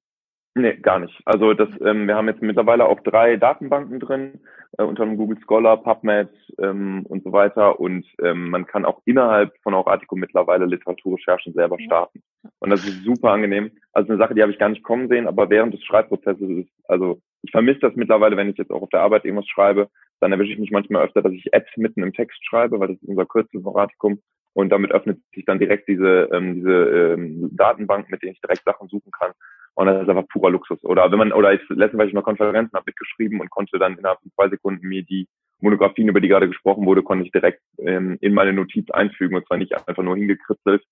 Nee, 0.58 0.78
gar 0.78 1.00
nicht. 1.00 1.22
Also 1.26 1.54
das, 1.54 1.68
ähm, 1.82 2.08
wir 2.08 2.16
haben 2.16 2.30
jetzt 2.30 2.42
mittlerweile 2.42 2.86
auch 2.86 3.02
drei 3.02 3.36
Datenbanken 3.36 4.00
drin, 4.00 4.40
äh, 4.78 4.84
unter 4.84 5.06
dem 5.06 5.18
Google 5.18 5.38
Scholar, 5.44 5.84
PubMed 5.84 6.30
ähm, 6.60 7.06
und 7.08 7.26
so 7.26 7.34
weiter. 7.34 7.78
Und 7.78 8.06
ähm, 8.24 8.52
man 8.52 8.66
kann 8.66 8.86
auch 8.86 9.02
innerhalb 9.04 9.54
von 9.64 9.74
Auratico 9.74 10.16
mittlerweile 10.16 10.66
Literaturrecherchen 10.66 11.54
selber 11.54 11.78
starten. 11.82 12.24
Und 12.60 12.70
das 12.70 12.86
ist 12.86 13.04
super 13.04 13.32
angenehm. 13.32 13.72
Also 13.92 14.14
eine 14.14 14.18
Sache, 14.18 14.34
die 14.34 14.42
habe 14.42 14.54
ich 14.54 14.58
gar 14.58 14.70
nicht 14.70 14.84
kommen 14.84 15.10
sehen, 15.10 15.28
aber 15.28 15.50
während 15.50 15.74
des 15.74 15.84
Schreibprozesses 15.84 16.50
ist, 16.50 16.70
also 16.88 17.20
ich 17.42 17.52
vermisse 17.52 17.80
das 17.82 17.96
mittlerweile, 17.96 18.38
wenn 18.38 18.50
ich 18.50 18.58
jetzt 18.58 18.72
auch 18.72 18.82
auf 18.82 18.90
der 18.90 19.02
Arbeit 19.02 19.26
irgendwas 19.26 19.50
schreibe, 19.50 19.90
dann 20.22 20.32
erwische 20.32 20.54
ich 20.54 20.60
mich 20.60 20.72
manchmal 20.72 21.04
öfter, 21.04 21.22
dass 21.22 21.34
ich 21.34 21.54
Ads 21.54 21.76
mitten 21.76 22.02
im 22.02 22.14
Text 22.14 22.44
schreibe, 22.46 22.80
weil 22.80 22.88
das 22.88 23.02
ist 23.02 23.10
unser 23.10 23.26
Kürzel 23.26 23.62
von 23.62 23.74
Auratikum. 23.74 24.22
Und 24.54 24.70
damit 24.70 24.92
öffnet 24.92 25.20
sich 25.34 25.44
dann 25.44 25.60
direkt 25.60 25.90
diese, 25.90 26.30
ähm, 26.32 26.56
diese 26.56 26.72
ähm, 26.72 27.50
Datenbank, 27.52 28.10
mit 28.10 28.24
denen 28.24 28.32
ich 28.32 28.42
direkt 28.42 28.64
Sachen 28.64 28.88
suchen 28.88 29.12
kann. 29.12 29.34
Und 29.76 29.88
das 29.88 30.04
ist 30.04 30.10
einfach 30.10 30.28
purer 30.28 30.50
Luxus. 30.50 30.84
Oder 30.84 31.12
wenn 31.12 31.20
man, 31.20 31.32
oder 31.34 31.54
ich 31.54 31.62
letztens 31.70 32.00
war 32.00 32.06
ich 32.06 32.12
in 32.12 32.18
einer 32.18 32.24
Konferenz, 32.24 32.72
habe 32.74 32.86
mitgeschrieben 32.88 33.42
und 33.42 33.50
konnte 33.50 33.78
dann 33.78 33.98
innerhalb 33.98 34.22
von 34.22 34.32
zwei 34.32 34.50
Sekunden 34.50 34.88
mir 34.88 35.04
die 35.04 35.28
Monographien, 35.60 36.08
über 36.08 36.22
die 36.22 36.28
gerade 36.28 36.48
gesprochen 36.48 36.86
wurde, 36.86 37.04
konnte 37.04 37.26
ich 37.26 37.32
direkt 37.32 37.62
ähm, 37.80 38.18
in 38.22 38.34
meine 38.34 38.54
Notiz 38.54 38.90
einfügen. 38.92 39.36
Und 39.36 39.46
zwar 39.48 39.58
nicht 39.58 39.74
einfach 39.76 40.04
nur 40.04 40.16
hingekritzelt 40.16 40.84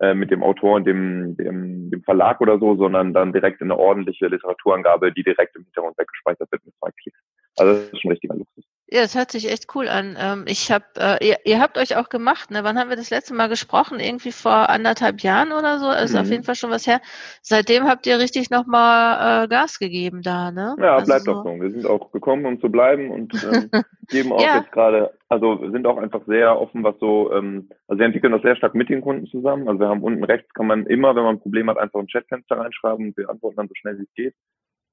äh, 0.00 0.14
mit 0.14 0.30
dem 0.32 0.42
Autor 0.42 0.76
und 0.76 0.86
dem, 0.86 1.36
dem, 1.36 1.90
dem 1.90 2.02
Verlag 2.02 2.40
oder 2.40 2.58
so, 2.58 2.76
sondern 2.76 3.14
dann 3.14 3.32
direkt 3.32 3.60
in 3.60 3.70
eine 3.70 3.78
ordentliche 3.78 4.26
Literaturangabe, 4.26 5.12
die 5.12 5.22
direkt 5.22 5.54
im 5.54 5.62
Hintergrund 5.64 5.96
weggespeichert 5.96 6.50
wird 6.50 6.64
mit 6.64 6.74
zwei 6.76 6.90
Klicks. 7.00 7.18
Also 7.56 7.72
das 7.72 7.92
ist 7.92 8.00
schon 8.00 8.10
richtiger 8.10 8.34
Luxus. 8.34 8.64
Ja, 8.92 9.00
das 9.00 9.16
hört 9.16 9.30
sich 9.30 9.50
echt 9.50 9.74
cool 9.74 9.88
an. 9.88 10.18
Ähm, 10.20 10.44
ich 10.46 10.70
habe, 10.70 10.84
äh, 10.98 11.26
ihr, 11.26 11.36
ihr, 11.46 11.60
habt 11.60 11.78
euch 11.78 11.96
auch 11.96 12.10
gemacht, 12.10 12.50
ne? 12.50 12.62
Wann 12.62 12.78
haben 12.78 12.90
wir 12.90 12.96
das 12.96 13.08
letzte 13.08 13.32
Mal 13.32 13.48
gesprochen? 13.48 14.00
Irgendwie 14.00 14.32
vor 14.32 14.68
anderthalb 14.68 15.22
Jahren 15.22 15.52
oder 15.52 15.78
so. 15.78 15.86
Also 15.86 16.18
mhm. 16.18 16.22
auf 16.22 16.30
jeden 16.30 16.44
Fall 16.44 16.56
schon 16.56 16.70
was 16.70 16.86
her. 16.86 17.00
Seitdem 17.40 17.84
habt 17.84 18.06
ihr 18.06 18.18
richtig 18.18 18.50
nochmal 18.50 19.44
äh, 19.44 19.48
Gas 19.48 19.78
gegeben 19.78 20.20
da, 20.20 20.50
ne? 20.50 20.76
Ja, 20.78 20.96
also 20.96 21.06
bleibt 21.06 21.24
so. 21.24 21.32
auch 21.32 21.42
so. 21.42 21.58
Wir 21.58 21.70
sind 21.70 21.86
auch 21.86 22.12
gekommen, 22.12 22.44
um 22.44 22.60
zu 22.60 22.68
bleiben 22.68 23.10
und 23.10 23.32
ähm, 23.32 23.70
geben 24.10 24.30
auch 24.30 24.42
ja. 24.42 24.58
jetzt 24.58 24.72
gerade, 24.72 25.14
also 25.30 25.70
sind 25.70 25.86
auch 25.86 25.96
einfach 25.96 26.26
sehr 26.26 26.60
offen, 26.60 26.84
was 26.84 26.98
so, 27.00 27.32
ähm, 27.32 27.70
also 27.88 27.98
wir 27.98 28.04
entwickeln 28.04 28.32
das 28.32 28.42
sehr 28.42 28.56
stark 28.56 28.74
mit 28.74 28.90
den 28.90 29.00
Kunden 29.00 29.26
zusammen. 29.26 29.68
Also 29.68 29.80
wir 29.80 29.88
haben 29.88 30.02
unten 30.02 30.22
rechts 30.22 30.52
kann 30.52 30.66
man 30.66 30.84
immer, 30.84 31.16
wenn 31.16 31.24
man 31.24 31.36
ein 31.36 31.40
Problem 31.40 31.70
hat, 31.70 31.78
einfach 31.78 31.98
ein 31.98 32.08
Chatfenster 32.08 32.58
reinschreiben 32.58 33.06
und 33.06 33.16
wir 33.16 33.30
antworten 33.30 33.56
dann 33.56 33.68
so 33.68 33.74
schnell 33.74 33.98
wie 33.98 34.02
es 34.02 34.14
geht. 34.14 34.34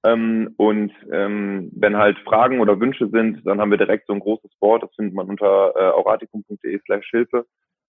Ähm, 0.05 0.53
und 0.57 0.93
ähm, 1.11 1.69
wenn 1.73 1.97
halt 1.97 2.17
Fragen 2.19 2.61
oder 2.61 2.79
Wünsche 2.79 3.09
sind, 3.09 3.45
dann 3.45 3.59
haben 3.59 3.71
wir 3.71 3.77
direkt 3.77 4.07
so 4.07 4.13
ein 4.13 4.21
großes 4.21 4.51
Board, 4.59 4.83
das 4.83 4.95
findet 4.95 5.13
man 5.13 5.27
unter 5.27 5.73
äh, 5.75 5.91
auraticum.de 5.91 6.79
slash 6.85 7.09
Hilfe, 7.09 7.45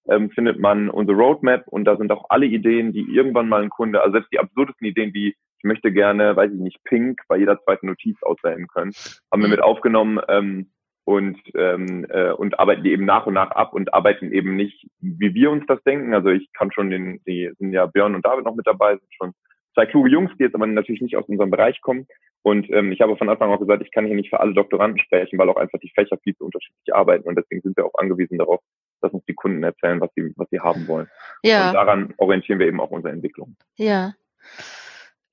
ähm, 0.08 0.30
findet 0.30 0.58
man 0.58 0.90
unsere 0.90 1.16
Roadmap 1.16 1.68
und 1.68 1.84
da 1.84 1.96
sind 1.96 2.10
auch 2.10 2.26
alle 2.28 2.46
Ideen, 2.46 2.92
die 2.92 3.06
irgendwann 3.14 3.48
mal 3.48 3.62
ein 3.62 3.70
Kunde, 3.70 4.00
also 4.00 4.12
selbst 4.12 4.32
die 4.32 4.40
absurdesten 4.40 4.86
Ideen 4.86 5.14
wie 5.14 5.36
ich 5.60 5.64
möchte 5.64 5.92
gerne, 5.92 6.34
weiß 6.36 6.52
ich 6.52 6.58
nicht, 6.58 6.82
Pink 6.84 7.20
bei 7.28 7.36
jeder 7.36 7.62
zweiten 7.62 7.86
Notiz 7.86 8.16
auswählen 8.22 8.66
können, 8.66 8.92
haben 9.30 9.42
wir 9.42 9.48
mit 9.48 9.62
aufgenommen 9.62 10.18
ähm, 10.28 10.70
und 11.04 11.38
ähm, 11.54 12.06
äh, 12.08 12.32
und 12.32 12.58
arbeiten 12.58 12.82
die 12.82 12.92
eben 12.92 13.04
nach 13.04 13.26
und 13.26 13.34
nach 13.34 13.50
ab 13.50 13.74
und 13.74 13.92
arbeiten 13.92 14.32
eben 14.32 14.56
nicht, 14.56 14.86
wie 15.00 15.34
wir 15.34 15.50
uns 15.50 15.64
das 15.66 15.82
denken. 15.82 16.14
Also 16.14 16.30
ich 16.30 16.50
kann 16.54 16.72
schon 16.72 16.88
den, 16.88 17.20
die 17.26 17.50
sind 17.58 17.72
ja 17.72 17.84
Björn 17.84 18.14
und 18.14 18.24
David 18.24 18.46
noch 18.46 18.54
mit 18.54 18.66
dabei, 18.66 18.92
sind 18.96 19.14
schon 19.14 19.32
zwei 19.74 19.86
kluge 19.86 20.10
Jungs, 20.10 20.30
die 20.38 20.44
jetzt 20.44 20.54
aber 20.54 20.66
natürlich 20.66 21.02
nicht 21.02 21.16
aus 21.16 21.28
unserem 21.28 21.50
Bereich 21.50 21.80
kommen. 21.80 22.06
Und 22.42 22.70
ähm, 22.70 22.92
ich 22.92 23.00
habe 23.00 23.16
von 23.16 23.28
Anfang 23.28 23.50
an 23.50 23.56
auch 23.56 23.60
gesagt, 23.60 23.82
ich 23.82 23.92
kann 23.92 24.06
hier 24.06 24.16
nicht 24.16 24.30
für 24.30 24.40
alle 24.40 24.54
Doktoranden 24.54 24.98
sprechen, 24.98 25.38
weil 25.38 25.48
auch 25.50 25.56
einfach 25.56 25.78
die 25.78 25.92
Fächer 25.94 26.16
viel 26.22 26.34
zu 26.36 26.44
unterschiedlich 26.44 26.94
arbeiten. 26.94 27.28
Und 27.28 27.36
deswegen 27.36 27.60
sind 27.60 27.76
wir 27.76 27.84
auch 27.84 27.94
angewiesen 27.98 28.38
darauf, 28.38 28.60
dass 29.02 29.12
uns 29.12 29.24
die 29.26 29.34
Kunden 29.34 29.62
erzählen, 29.62 30.00
was 30.00 30.10
sie, 30.14 30.32
was 30.36 30.48
sie 30.50 30.60
haben 30.60 30.88
wollen. 30.88 31.08
Ja. 31.42 31.68
Und 31.68 31.74
daran 31.74 32.14
orientieren 32.16 32.58
wir 32.58 32.66
eben 32.66 32.80
auch 32.80 32.90
unsere 32.90 33.12
Entwicklung. 33.12 33.56
Ja. 33.76 34.14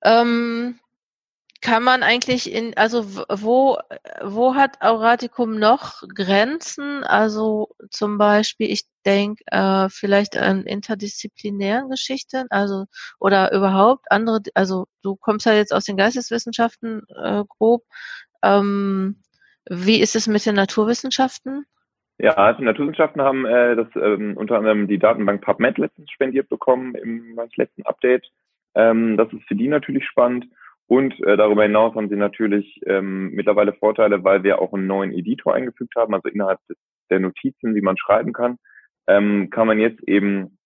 Ähm, 0.04 0.76
kann 1.68 1.84
man 1.84 2.02
eigentlich 2.02 2.54
in, 2.54 2.78
also 2.78 3.04
wo, 3.28 3.78
wo 4.24 4.56
hat 4.56 4.82
Auraticum 4.82 5.60
noch 5.60 6.02
Grenzen? 6.16 7.04
Also 7.04 7.68
zum 7.90 8.18
Beispiel, 8.18 8.72
ich 8.72 8.84
denke 9.06 9.44
äh, 9.48 9.90
vielleicht 9.90 10.38
an 10.38 10.64
interdisziplinären 10.64 11.90
Geschichten, 11.90 12.48
also 12.52 12.86
oder 13.20 13.52
überhaupt 13.52 14.06
andere, 14.10 14.40
also 14.54 14.88
du 15.04 15.18
kommst 15.18 15.46
ja 15.46 15.54
jetzt 15.56 15.74
aus 15.74 15.84
den 15.84 15.98
Geisteswissenschaften 15.98 17.02
äh, 17.22 17.44
grob. 17.50 17.84
Ähm, 18.42 19.22
wie 19.70 20.00
ist 20.00 20.16
es 20.16 20.28
mit 20.28 20.46
den 20.46 20.56
Naturwissenschaften? 20.56 21.66
Ja, 22.18 22.36
also 22.36 22.64
Naturwissenschaften 22.64 23.22
haben 23.22 23.46
äh, 23.46 23.76
das 23.76 23.88
ähm, 23.96 24.38
unter 24.38 24.58
anderem 24.58 24.88
die 24.88 25.00
Datenbank 25.00 25.42
PubMed 25.42 25.78
letztens 25.80 26.10
spendiert 26.12 26.48
bekommen 26.48 26.96
im 26.96 27.38
letzten 27.58 27.86
Update. 27.86 28.26
Ähm, 28.74 29.18
das 29.18 29.34
ist 29.34 29.46
für 29.50 29.56
die 29.56 29.68
natürlich 29.68 30.06
spannend. 30.06 30.48
Und 30.88 31.20
äh, 31.26 31.36
darüber 31.36 31.64
hinaus 31.64 31.96
haben 31.96 32.10
sie 32.10 32.16
natürlich 32.16 32.80
ähm, 32.86 33.32
mittlerweile 33.32 33.74
Vorteile, 33.74 34.24
weil 34.24 34.44
wir 34.44 34.62
auch 34.62 34.74
einen 34.74 34.88
neuen 34.88 35.12
Editor 35.12 35.54
eingefügt 35.54 35.96
haben, 35.98 36.14
also 36.14 36.30
innerhalb 36.30 36.60
des, 36.68 36.78
der 37.10 37.20
Notizen, 37.20 37.76
die 37.76 37.82
man 37.82 37.98
schreiben 37.98 38.32
kann, 38.32 38.58
ähm, 39.08 39.50
kann 39.50 39.68
man 39.68 39.80
jetzt 39.80 40.02
eben 40.08 40.58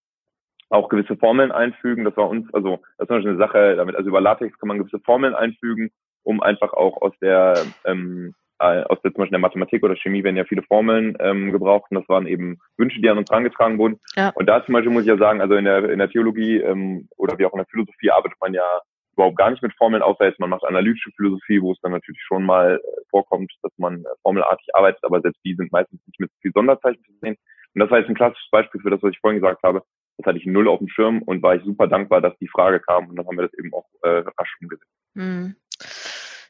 auch 0.70 0.90
gewisse 0.90 1.18
Formeln 1.18 1.52
einfügen. 1.52 2.06
Das 2.06 2.16
war 2.18 2.30
uns, 2.30 2.52
also 2.54 2.80
das 2.98 3.10
ist 3.10 3.26
eine 3.26 3.38
Sache 3.38 3.76
damit, 3.76 3.96
also 3.96 4.10
über 4.10 4.22
LaTeX 4.22 4.58
kann 4.60 4.68
man 4.68 4.78
gewisse 4.78 5.00
Formeln 5.00 5.34
einfügen, 5.34 5.90
um 6.24 6.42
einfach 6.42 6.74
auch 6.74 7.02
aus 7.02 7.14
der 7.20 7.56
ähm, 7.86 8.36
äh, 8.60 8.84
aus 8.84 9.02
der 9.02 9.12
zum 9.12 9.22
Beispiel 9.22 9.32
der 9.32 9.40
Mathematik 9.40 9.84
oder 9.84 9.96
Chemie 9.96 10.24
werden 10.24 10.38
ja 10.38 10.46
viele 10.46 10.62
Formeln 10.62 11.18
ähm, 11.20 11.52
gebraucht 11.52 11.90
und 11.90 12.00
das 12.00 12.08
waren 12.08 12.28
eben 12.28 12.60
Wünsche, 12.78 13.02
die 13.02 13.10
an 13.10 13.18
uns 13.18 13.30
herangetragen 13.30 13.80
wurden. 13.80 14.00
Ja. 14.16 14.30
Und 14.36 14.46
da 14.46 14.64
zum 14.64 14.74
Beispiel 14.74 14.92
muss 14.92 15.02
ich 15.02 15.10
ja 15.10 15.18
sagen, 15.18 15.42
also 15.42 15.56
in 15.56 15.66
der 15.66 15.90
in 15.90 15.98
der 15.98 16.10
Theologie 16.10 16.58
ähm, 16.58 17.10
oder 17.18 17.38
wie 17.40 17.46
auch 17.46 17.54
in 17.54 17.58
der 17.58 17.68
Philosophie 17.68 18.12
arbeitet 18.12 18.40
man 18.40 18.54
ja 18.54 18.82
überhaupt 19.14 19.38
gar 19.38 19.52
nicht 19.52 19.62
mit 19.62 19.74
Formeln, 19.76 20.02
außer 20.02 20.32
man 20.40 20.50
macht 20.50 20.64
analytische 20.64 21.12
Philosophie, 21.16 21.62
wo 21.62 21.74
es 21.74 21.80
dann 21.82 21.92
natürlich 21.92 22.22
schon 22.24 22.44
mal 22.44 22.80
äh, 22.84 23.02
vorkommt, 23.10 23.52
dass 23.62 23.72
man 23.78 24.04
äh, 24.06 24.10
formelartig 24.22 24.68
arbeitet, 24.74 25.04
aber 25.04 25.22
selbst 25.22 25.40
die 25.44 25.56
sind 25.56 25.72
meistens 25.72 26.00
nicht 26.08 26.20
mit 26.20 26.32
viel 26.42 26.52
Sonderzeichen 26.54 27.04
zu 27.04 27.14
sehen. 27.22 27.38
Und 27.74 27.80
das 27.80 27.90
war 27.90 28.00
jetzt 28.00 28.10
ein 28.10 28.16
klassisches 28.16 28.50
Beispiel 28.52 28.82
für 28.82 28.90
das, 28.90 29.02
was 29.02 29.12
ich 29.12 29.20
vorhin 29.20 29.40
gesagt 29.40 29.64
habe. 29.64 29.84
Das 30.18 30.26
hatte 30.26 30.38
ich 30.38 30.46
null 30.46 30.68
auf 30.68 30.80
dem 30.80 30.90
Schirm 30.90 31.22
und 31.24 31.42
war 31.42 31.56
ich 31.56 31.64
super 31.64 31.88
dankbar, 31.88 32.22
dass 32.22 32.38
die 32.40 32.48
Frage 32.48 32.80
kam 32.80 33.10
und 33.10 33.16
dann 33.16 33.26
haben 33.26 33.38
wir 33.38 33.48
das 33.48 33.58
eben 33.58 33.74
auch 33.74 33.88
äh, 34.04 34.24
rasch 34.38 34.58
umgesetzt. 34.62 34.92
Hm. 35.16 35.56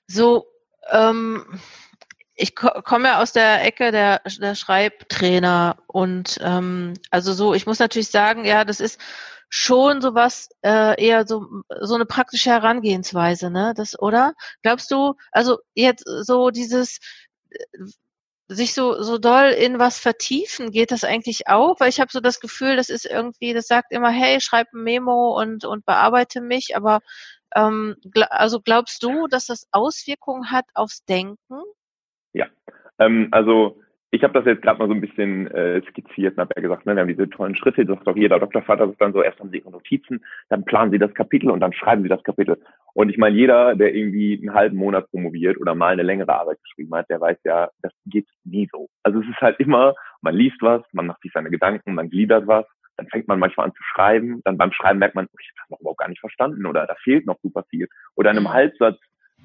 So, 0.07 0.45
ähm, 0.91 1.45
ich 2.35 2.55
komme 2.55 3.09
ja 3.09 3.21
aus 3.21 3.33
der 3.33 3.63
Ecke 3.65 3.91
der, 3.91 4.21
der 4.39 4.55
Schreibtrainer 4.55 5.77
und 5.87 6.39
ähm, 6.41 6.93
also 7.11 7.33
so, 7.33 7.53
ich 7.53 7.65
muss 7.65 7.79
natürlich 7.79 8.09
sagen, 8.09 8.45
ja, 8.45 8.63
das 8.65 8.79
ist 8.79 8.99
schon 9.49 10.01
sowas 10.01 10.49
äh, 10.63 11.01
eher 11.03 11.27
so 11.27 11.45
so 11.81 11.95
eine 11.95 12.05
praktische 12.05 12.51
Herangehensweise, 12.51 13.49
ne? 13.51 13.73
Das 13.75 13.99
oder? 13.99 14.33
Glaubst 14.63 14.89
du, 14.91 15.15
also 15.31 15.59
jetzt 15.75 16.05
so 16.05 16.51
dieses 16.51 16.99
äh, 17.51 17.57
sich 18.47 18.73
so 18.73 19.01
so 19.01 19.17
doll 19.17 19.49
in 19.51 19.79
was 19.79 19.99
vertiefen, 19.99 20.71
geht 20.71 20.91
das 20.91 21.03
eigentlich 21.03 21.47
auch? 21.47 21.79
Weil 21.79 21.89
ich 21.89 21.99
habe 21.99 22.11
so 22.11 22.19
das 22.21 22.39
Gefühl, 22.39 22.75
das 22.77 22.89
ist 22.89 23.05
irgendwie, 23.05 23.53
das 23.53 23.67
sagt 23.67 23.91
immer, 23.91 24.09
hey, 24.09 24.41
schreib 24.41 24.67
ein 24.73 24.83
Memo 24.83 25.39
und 25.39 25.65
und 25.65 25.85
bearbeite 25.85 26.41
mich, 26.41 26.75
aber 26.75 26.99
ähm, 27.55 27.95
also 28.29 28.61
glaubst 28.61 29.03
du, 29.03 29.27
dass 29.27 29.47
das 29.47 29.67
Auswirkungen 29.71 30.51
hat 30.51 30.65
aufs 30.75 31.03
Denken? 31.05 31.61
Ja, 32.33 32.47
ähm, 32.99 33.27
also 33.31 33.81
ich 34.13 34.23
habe 34.23 34.33
das 34.33 34.45
jetzt 34.45 34.61
gerade 34.61 34.77
mal 34.77 34.89
so 34.89 34.93
ein 34.93 34.99
bisschen 34.99 35.47
äh, 35.51 35.81
skizziert 35.89 36.33
und 36.33 36.41
habe 36.41 36.53
ja 36.57 36.61
gesagt, 36.61 36.85
ne, 36.85 36.95
wir 36.95 37.01
haben 37.01 37.07
diese 37.07 37.29
tollen 37.29 37.55
Schritte, 37.55 37.85
das 37.85 37.97
ist 37.97 38.05
doch 38.05 38.17
jeder 38.17 38.39
Doktorvater 38.39 38.85
das 38.85 38.91
ist 38.91 39.01
dann 39.01 39.13
so, 39.13 39.23
erst 39.23 39.39
haben 39.39 39.51
sie 39.51 39.59
ihre 39.59 39.71
Notizen, 39.71 40.23
dann 40.49 40.65
planen 40.65 40.91
sie 40.91 40.99
das 40.99 41.13
Kapitel 41.13 41.49
und 41.49 41.61
dann 41.61 41.71
schreiben 41.71 42.03
sie 42.03 42.09
das 42.09 42.23
Kapitel. 42.23 42.61
Und 42.93 43.09
ich 43.09 43.17
meine, 43.17 43.37
jeder, 43.37 43.73
der 43.75 43.95
irgendwie 43.95 44.37
einen 44.37 44.53
halben 44.53 44.75
Monat 44.75 45.09
promoviert 45.11 45.57
oder 45.61 45.75
mal 45.75 45.93
eine 45.93 46.03
längere 46.03 46.37
Arbeit 46.37 46.61
geschrieben 46.61 46.93
hat, 46.93 47.09
der 47.09 47.21
weiß 47.21 47.37
ja, 47.45 47.69
das 47.81 47.93
geht 48.05 48.27
nie 48.43 48.67
so. 48.69 48.89
Also 49.03 49.21
es 49.21 49.29
ist 49.29 49.39
halt 49.39 49.57
immer, 49.61 49.95
man 50.21 50.35
liest 50.35 50.61
was, 50.61 50.81
man 50.91 51.07
macht 51.07 51.21
sich 51.21 51.31
seine 51.33 51.49
Gedanken, 51.49 51.93
man 51.93 52.09
gliedert 52.09 52.47
was, 52.47 52.65
dann 52.97 53.07
fängt 53.07 53.29
man 53.29 53.39
manchmal 53.39 53.67
an 53.67 53.73
zu 53.73 53.83
schreiben, 53.83 54.41
dann 54.43 54.57
beim 54.57 54.73
Schreiben 54.73 54.99
merkt 54.99 55.15
man, 55.15 55.25
oh, 55.25 55.37
ich 55.39 55.47
habe 55.47 55.61
das 55.61 55.69
noch 55.69 55.79
überhaupt 55.79 55.99
gar 55.99 56.09
nicht 56.09 56.19
verstanden 56.19 56.65
oder 56.65 56.85
da 56.85 56.95
fehlt 56.95 57.25
noch 57.25 57.39
super 57.41 57.63
viel. 57.69 57.87
Oder 58.15 58.31
in 58.31 58.37
einem 58.37 58.51
Halbsatz 58.51 58.99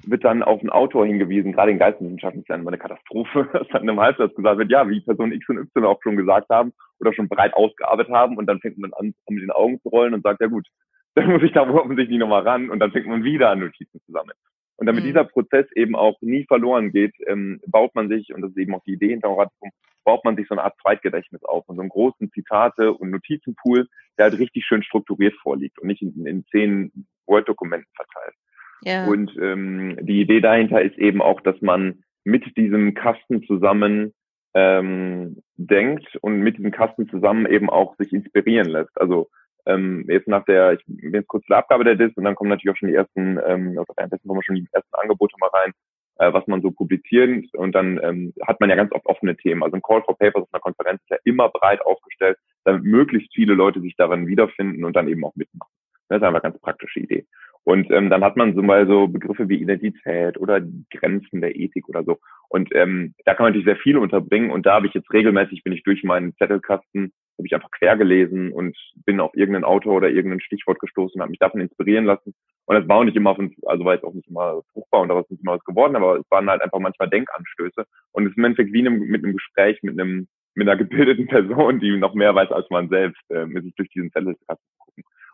wird 0.05 0.23
dann 0.23 0.43
auf 0.43 0.59
einen 0.59 0.69
Autor 0.69 1.05
hingewiesen, 1.05 1.53
gerade 1.53 1.71
in 1.71 1.79
Geisteswissenschaften 1.79 2.41
ist 2.41 2.49
ja 2.49 2.55
immer 2.55 2.69
eine 2.69 2.77
Katastrophe, 2.77 3.49
dass 3.53 3.67
dann 3.69 3.87
im 3.87 3.99
Halbsatz 3.99 4.35
gesagt 4.35 4.59
wird, 4.59 4.71
ja, 4.71 4.87
wie 4.89 5.01
Person 5.01 5.31
X 5.31 5.49
und 5.49 5.57
Y 5.57 5.85
auch 5.85 5.99
schon 6.01 6.17
gesagt 6.17 6.49
haben 6.49 6.73
oder 6.99 7.13
schon 7.13 7.29
breit 7.29 7.53
ausgearbeitet 7.53 8.13
haben 8.13 8.37
und 8.37 8.45
dann 8.47 8.59
fängt 8.59 8.77
man 8.77 8.93
an, 8.93 9.13
mit 9.29 9.43
den 9.43 9.51
Augen 9.51 9.79
zu 9.81 9.89
rollen 9.89 10.13
und 10.13 10.23
sagt, 10.23 10.41
ja 10.41 10.47
gut, 10.47 10.67
dann 11.15 11.31
muss 11.31 11.43
ich 11.43 11.51
da 11.51 11.67
offensichtlich 11.67 12.19
nochmal 12.19 12.43
ran 12.43 12.69
und 12.69 12.79
dann 12.79 12.91
fängt 12.91 13.07
man 13.07 13.23
wieder 13.23 13.49
an 13.49 13.59
Notizen 13.59 13.99
zu 14.05 14.11
sammeln. 14.11 14.37
Und 14.79 14.85
damit 14.85 15.03
mhm. 15.03 15.07
dieser 15.07 15.23
Prozess 15.23 15.65
eben 15.75 15.95
auch 15.95 16.21
nie 16.21 16.45
verloren 16.45 16.91
geht, 16.91 17.15
ähm, 17.25 17.59
baut 17.65 17.95
man 17.95 18.09
sich, 18.09 18.31
und 18.33 18.41
das 18.41 18.51
ist 18.51 18.57
eben 18.57 18.75
auch 18.75 18.83
die 18.83 18.93
Idee 18.93 19.09
hinter 19.09 19.31
Oratum, 19.31 19.71
baut 20.03 20.23
man 20.23 20.35
sich 20.35 20.47
so 20.47 20.53
eine 20.53 20.63
Art 20.63 20.79
Zweitgedächtnis 20.81 21.43
auf 21.43 21.67
und 21.67 21.75
so 21.75 21.81
einen 21.81 21.89
großen 21.89 22.31
Zitate- 22.31 22.93
und 22.93 23.09
Notizenpool, 23.09 23.87
der 24.17 24.25
halt 24.25 24.39
richtig 24.39 24.65
schön 24.65 24.83
strukturiert 24.83 25.35
vorliegt 25.41 25.79
und 25.79 25.87
nicht 25.87 26.03
in, 26.03 26.25
in 26.25 26.45
zehn 26.45 27.07
Word-Dokumenten 27.25 27.89
verteilt. 27.95 28.35
Ja. 28.81 29.07
Und 29.07 29.35
ähm, 29.41 29.97
die 30.01 30.21
Idee 30.21 30.41
dahinter 30.41 30.81
ist 30.81 30.97
eben 30.97 31.21
auch, 31.21 31.41
dass 31.41 31.59
man 31.61 32.03
mit 32.23 32.57
diesem 32.57 32.93
Kasten 32.93 33.43
zusammen 33.43 34.13
ähm, 34.53 35.41
denkt 35.55 36.17
und 36.21 36.39
mit 36.39 36.57
diesem 36.57 36.71
Kasten 36.71 37.07
zusammen 37.09 37.45
eben 37.45 37.69
auch 37.69 37.95
sich 37.97 38.11
inspirieren 38.13 38.69
lässt. 38.69 38.99
Also 38.99 39.29
ähm, 39.65 40.05
jetzt 40.07 40.27
nach 40.27 40.45
der, 40.45 40.73
ich 40.73 40.83
bin 40.85 41.13
jetzt 41.13 41.27
kurz 41.27 41.45
zur 41.45 41.57
Abgabe 41.57 41.83
der 41.83 41.95
Dis 41.95 42.15
und 42.15 42.23
dann 42.23 42.35
kommen 42.35 42.49
natürlich 42.49 42.73
auch 42.73 42.79
schon 42.79 42.89
die 42.89 42.95
ersten, 42.95 43.39
ähm, 43.45 43.77
also 43.77 43.93
währenddessen 43.95 44.27
kommen 44.27 44.41
schon 44.43 44.55
die 44.55 44.67
ersten 44.71 44.95
Angebote 44.95 45.35
mal 45.39 45.49
rein, 45.53 45.73
äh, 46.19 46.33
was 46.33 46.47
man 46.47 46.61
so 46.61 46.71
publiziert 46.71 47.45
und 47.53 47.73
dann 47.75 47.99
ähm, 48.01 48.33
hat 48.47 48.59
man 48.59 48.69
ja 48.69 48.75
ganz 48.75 48.91
oft 48.93 49.05
offene 49.05 49.35
Themen. 49.35 49.63
Also 49.63 49.75
ein 49.75 49.81
Call 49.81 50.01
for 50.03 50.17
Papers 50.17 50.43
auf 50.43 50.53
einer 50.53 50.61
Konferenz 50.61 51.01
ist 51.01 51.11
ja 51.11 51.17
immer 51.25 51.49
breit 51.49 51.85
aufgestellt, 51.85 52.37
damit 52.63 52.83
möglichst 52.83 53.33
viele 53.35 53.53
Leute 53.53 53.81
sich 53.81 53.95
darin 53.97 54.27
wiederfinden 54.27 54.85
und 54.85 54.95
dann 54.95 55.07
eben 55.07 55.23
auch 55.25 55.35
mitmachen. 55.35 55.71
Das 56.09 56.17
ist 56.17 56.23
einfach 56.23 56.41
eine 56.43 56.51
ganz 56.51 56.61
praktische 56.61 56.99
Idee. 56.99 57.25
Und 57.63 57.91
ähm, 57.91 58.09
dann 58.09 58.23
hat 58.23 58.37
man 58.37 58.55
so 58.55 58.61
mal 58.61 58.87
so 58.87 59.09
Begriffe 59.09 59.49
wie 59.49 59.61
Identität 59.61 60.37
oder 60.37 60.61
Grenzen 60.89 61.41
der 61.41 61.57
Ethik 61.57 61.89
oder 61.89 62.03
so. 62.05 62.17
Und 62.47 62.69
ähm, 62.73 63.13
da 63.25 63.33
kann 63.33 63.43
man 63.43 63.51
natürlich 63.51 63.65
sehr 63.65 63.83
viel 63.83 63.97
unterbringen. 63.97 64.51
Und 64.51 64.65
da 64.65 64.75
habe 64.75 64.87
ich 64.87 64.93
jetzt 64.93 65.11
regelmäßig, 65.11 65.63
bin 65.63 65.73
ich 65.73 65.83
durch 65.83 66.01
meinen 66.05 66.33
Zettelkasten, 66.37 67.11
habe 67.37 67.45
ich 67.45 67.53
einfach 67.53 67.71
quer 67.71 67.97
gelesen 67.97 68.53
und 68.53 68.77
bin 69.05 69.19
auf 69.19 69.35
irgendeinen 69.35 69.65
Autor 69.65 69.95
oder 69.95 70.09
irgendein 70.09 70.39
Stichwort 70.39 70.79
gestoßen, 70.79 71.19
habe 71.19 71.29
mich 71.29 71.39
davon 71.39 71.59
inspirieren 71.59 72.05
lassen. 72.05 72.33
Und 72.67 72.77
es 72.77 72.87
war 72.87 72.99
auch 72.99 73.03
nicht 73.03 73.17
immer, 73.17 73.35
von, 73.35 73.53
also 73.65 73.83
war 73.83 73.95
jetzt 73.95 74.05
auch 74.05 74.13
nicht 74.13 74.29
immer 74.29 74.61
fruchtbar 74.71 75.01
und 75.01 75.09
daraus 75.09 75.29
nicht 75.29 75.41
immer 75.43 75.55
was 75.55 75.63
geworden, 75.65 75.97
aber 75.97 76.19
es 76.19 76.31
waren 76.31 76.49
halt 76.49 76.61
einfach 76.61 76.79
manchmal 76.79 77.09
Denkanstöße. 77.09 77.85
Und 78.13 78.25
es 78.25 78.31
ist 78.31 78.37
im 78.37 78.45
Endeffekt 78.45 78.71
wie 78.71 78.79
einem, 78.79 78.99
mit 78.99 79.23
einem 79.25 79.33
Gespräch 79.33 79.79
mit 79.83 79.99
einem 79.99 80.27
mit 80.55 80.67
einer 80.67 80.77
gebildeten 80.77 81.27
Person, 81.27 81.79
die 81.79 81.97
noch 81.97 82.15
mehr 82.15 82.33
weiß 82.33 82.51
als 82.51 82.69
man 82.69 82.89
selbst, 82.89 83.21
äh, 83.29 83.45
mit 83.45 83.63
sich 83.63 83.75
durch 83.75 83.89
diesen 83.89 84.11
Zettelkasten. 84.11 84.76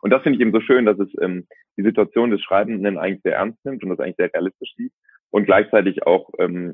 Und 0.04 0.10
das 0.10 0.22
finde 0.22 0.36
ich 0.36 0.42
eben 0.42 0.52
so 0.52 0.60
schön, 0.60 0.86
dass 0.86 1.00
es 1.00 1.08
ähm, 1.22 1.48
die 1.78 1.84
Situation 1.84 2.30
des 2.30 2.42
Schreibenden 2.42 2.98
eigentlich 2.98 3.22
sehr 3.24 3.38
ernst 3.38 3.64
nimmt 3.64 3.84
und 3.84 3.90
das 3.90 4.00
eigentlich 4.00 4.18
sehr 4.18 4.34
realistisch 4.34 4.74
sieht 4.76 4.92
und 5.30 5.46
gleichzeitig 5.46 6.06
auch 6.06 6.30
ähm, 6.40 6.74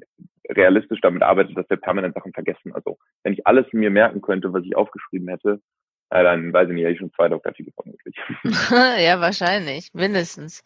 realistisch 0.50 1.00
damit 1.02 1.22
arbeitet, 1.22 1.56
dass 1.56 1.70
wir 1.70 1.78
permanent 1.78 2.16
Sachen 2.16 2.34
vergessen. 2.34 2.74
Also 2.74 2.98
wenn 3.24 3.34
ich 3.34 3.46
alles 3.46 3.68
mir 3.72 3.92
merken 3.92 4.24
könnte, 4.24 4.52
was 4.52 4.64
ich 4.64 4.76
aufgeschrieben 4.76 5.28
hätte, 5.28 5.62
äh, 6.10 6.24
dann 6.24 6.52
weiß 6.52 6.70
ich 6.70 6.74
nicht, 6.74 6.86
hätte 6.86 6.94
ich 6.94 7.00
schon 7.00 7.14
zwei 7.14 7.30
Doktortitel 7.30 7.72
vermutlich. 7.72 8.16
ja, 9.06 9.22
wahrscheinlich, 9.22 9.94
mindestens. 9.94 10.64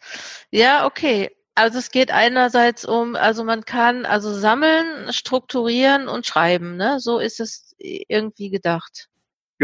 Ja, 0.50 0.86
okay. 0.86 1.32
Also 1.54 1.78
es 1.78 1.90
geht 1.90 2.10
einerseits 2.12 2.86
um, 2.86 3.14
also 3.14 3.44
man 3.44 3.66
kann 3.66 4.06
also 4.06 4.32
sammeln, 4.32 5.12
strukturieren 5.12 6.08
und 6.08 6.24
schreiben, 6.24 6.78
ne? 6.78 6.98
So 6.98 7.18
ist 7.18 7.40
es 7.40 7.76
irgendwie 7.78 8.48
gedacht. 8.48 9.10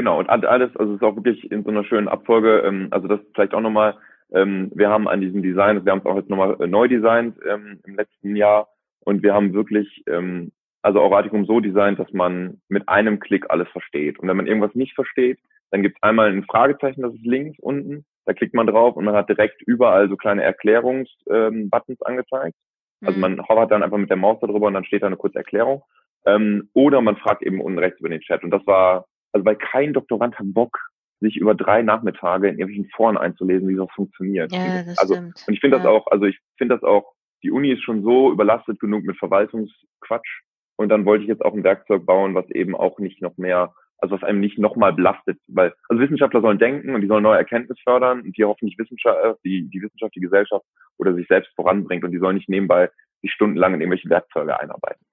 Genau, 0.00 0.18
und 0.18 0.30
alles, 0.30 0.74
also 0.76 0.94
es 0.94 0.96
ist 0.96 1.06
auch 1.06 1.14
wirklich 1.14 1.52
in 1.52 1.62
so 1.62 1.68
einer 1.68 1.84
schönen 1.84 2.08
Abfolge, 2.08 2.60
ähm, 2.60 2.88
also 2.90 3.06
das 3.06 3.20
vielleicht 3.34 3.52
auch 3.52 3.60
nochmal, 3.60 3.98
ähm, 4.32 4.72
wir 4.74 4.88
haben 4.88 5.06
an 5.06 5.20
diesem 5.20 5.42
Design, 5.42 5.84
wir 5.84 5.92
haben 5.92 5.98
es 5.98 6.06
auch 6.06 6.16
jetzt 6.16 6.30
nochmal 6.30 6.56
äh, 6.58 6.66
neu 6.66 6.88
designt 6.88 7.36
ähm, 7.46 7.80
im 7.84 7.96
letzten 7.96 8.34
Jahr 8.34 8.68
und 9.00 9.22
wir 9.22 9.34
haben 9.34 9.52
wirklich, 9.52 10.02
ähm, 10.06 10.52
also 10.80 11.02
Auraticum 11.02 11.44
so 11.44 11.60
designt, 11.60 11.98
dass 11.98 12.10
man 12.14 12.62
mit 12.70 12.88
einem 12.88 13.20
Klick 13.20 13.44
alles 13.50 13.68
versteht. 13.68 14.18
Und 14.18 14.26
wenn 14.26 14.38
man 14.38 14.46
irgendwas 14.46 14.74
nicht 14.74 14.94
versteht, 14.94 15.38
dann 15.70 15.82
gibt 15.82 15.98
es 15.98 16.02
einmal 16.02 16.30
ein 16.30 16.44
Fragezeichen, 16.44 17.02
das 17.02 17.12
ist 17.12 17.26
links 17.26 17.58
unten, 17.58 18.06
da 18.24 18.32
klickt 18.32 18.54
man 18.54 18.68
drauf 18.68 18.96
und 18.96 19.04
man 19.04 19.16
hat 19.16 19.28
direkt 19.28 19.60
überall 19.60 20.08
so 20.08 20.16
kleine 20.16 20.42
Erklärungsbuttons 20.44 21.20
ähm, 21.28 22.06
angezeigt. 22.06 22.56
Also 23.02 23.16
mhm. 23.16 23.20
man 23.20 23.48
hovert 23.48 23.70
dann 23.70 23.82
einfach 23.82 23.98
mit 23.98 24.08
der 24.08 24.16
Maus 24.16 24.38
darüber 24.40 24.68
und 24.68 24.72
dann 24.72 24.86
steht 24.86 25.02
da 25.02 25.08
eine 25.08 25.18
kurze 25.18 25.36
Erklärung. 25.36 25.82
Ähm, 26.24 26.70
oder 26.72 27.02
man 27.02 27.18
fragt 27.18 27.42
eben 27.42 27.60
unten 27.60 27.78
rechts 27.78 28.00
über 28.00 28.08
den 28.08 28.22
Chat. 28.22 28.42
Und 28.42 28.50
das 28.50 28.66
war, 28.66 29.04
also 29.32 29.44
weil 29.44 29.56
kein 29.56 29.92
Doktorand 29.92 30.38
hat 30.38 30.46
Bock, 30.52 30.78
sich 31.20 31.36
über 31.36 31.54
drei 31.54 31.82
Nachmittage 31.82 32.48
in 32.48 32.58
irgendwelchen 32.58 32.90
Foren 32.96 33.18
einzulesen, 33.18 33.68
wie 33.68 33.76
das 33.76 33.90
funktioniert. 33.94 34.52
Ja, 34.52 34.82
das 34.82 34.98
also, 34.98 35.14
stimmt. 35.14 35.44
Und 35.46 35.54
ich 35.54 35.60
finde 35.60 35.76
ja. 35.76 35.82
das 35.82 35.92
auch, 35.92 36.06
also 36.06 36.24
ich 36.24 36.38
finde 36.56 36.76
das 36.76 36.82
auch, 36.82 37.12
die 37.42 37.50
Uni 37.50 37.72
ist 37.72 37.82
schon 37.82 38.02
so 38.02 38.32
überlastet 38.32 38.80
genug 38.80 39.04
mit 39.04 39.18
Verwaltungsquatsch. 39.18 40.42
Und 40.76 40.88
dann 40.88 41.04
wollte 41.04 41.24
ich 41.24 41.28
jetzt 41.28 41.44
auch 41.44 41.52
ein 41.52 41.64
Werkzeug 41.64 42.06
bauen, 42.06 42.34
was 42.34 42.48
eben 42.50 42.74
auch 42.74 42.98
nicht 42.98 43.20
noch 43.20 43.36
mehr 43.36 43.74
also 44.00 44.14
was 44.14 44.22
einem 44.22 44.40
nicht 44.40 44.58
nochmal 44.58 44.92
belastet, 44.92 45.38
weil 45.46 45.74
also 45.88 46.02
Wissenschaftler 46.02 46.40
sollen 46.40 46.58
denken 46.58 46.94
und 46.94 47.02
die 47.02 47.06
sollen 47.06 47.22
neue 47.22 47.38
Erkenntnis 47.38 47.78
fördern 47.82 48.22
und 48.22 48.36
die 48.36 48.44
hoffentlich 48.44 48.78
Wissenschaft, 48.78 49.18
äh, 49.22 49.34
die, 49.44 49.68
die 49.68 49.82
Wissenschaft, 49.82 50.14
die 50.14 50.20
Gesellschaft 50.20 50.64
oder 50.98 51.14
sich 51.14 51.26
selbst 51.28 51.52
voranbringt 51.54 52.04
und 52.04 52.12
die 52.12 52.18
sollen 52.18 52.36
nicht 52.36 52.48
nebenbei 52.48 52.90
sich 53.22 53.32
stundenlang 53.32 53.74
in 53.74 53.80
irgendwelche 53.80 54.08
Werkzeuge 54.08 54.58
einarbeiten. 54.58 55.04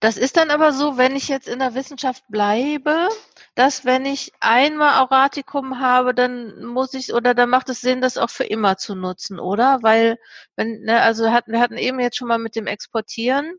Das 0.00 0.16
ist 0.16 0.36
dann 0.36 0.50
aber 0.50 0.72
so, 0.72 0.96
wenn 0.96 1.14
ich 1.14 1.28
jetzt 1.28 1.48
in 1.48 1.58
der 1.58 1.74
Wissenschaft 1.74 2.24
bleibe, 2.28 3.08
dass 3.54 3.84
wenn 3.84 4.06
ich 4.06 4.32
einmal 4.40 5.00
Auratikum 5.02 5.78
habe, 5.80 6.14
dann 6.14 6.64
muss 6.64 6.94
ich 6.94 7.12
oder 7.12 7.34
dann 7.34 7.50
macht 7.50 7.68
es 7.68 7.80
Sinn, 7.82 8.00
das 8.00 8.16
auch 8.18 8.30
für 8.30 8.44
immer 8.44 8.76
zu 8.78 8.94
nutzen, 8.94 9.38
oder? 9.38 9.78
Weil 9.82 10.18
wenn 10.56 10.80
ne, 10.82 11.02
also 11.02 11.30
hatten 11.30 11.52
wir 11.52 11.60
hatten 11.60 11.76
eben 11.76 12.00
jetzt 12.00 12.16
schon 12.16 12.28
mal 12.28 12.38
mit 12.38 12.56
dem 12.56 12.66
Exportieren 12.66 13.58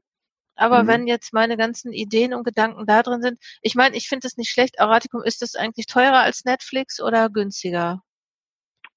aber 0.62 0.84
mhm. 0.84 0.88
wenn 0.88 1.08
jetzt 1.08 1.34
meine 1.34 1.58
ganzen 1.58 1.92
Ideen 1.92 2.34
und 2.36 2.44
Gedanken 2.44 2.86
da 2.86 3.02
drin 3.04 3.22
sind, 3.24 3.40
ich 3.62 3.74
meine, 3.76 3.96
ich 3.98 4.08
finde 4.08 4.28
es 4.28 4.38
nicht 4.38 4.52
schlecht. 4.52 4.80
Auratikum, 4.80 5.24
ist 5.24 5.42
es 5.42 5.56
eigentlich 5.56 5.88
teurer 5.88 6.20
als 6.20 6.46
Netflix 6.46 7.02
oder 7.02 7.30
günstiger? 7.30 8.04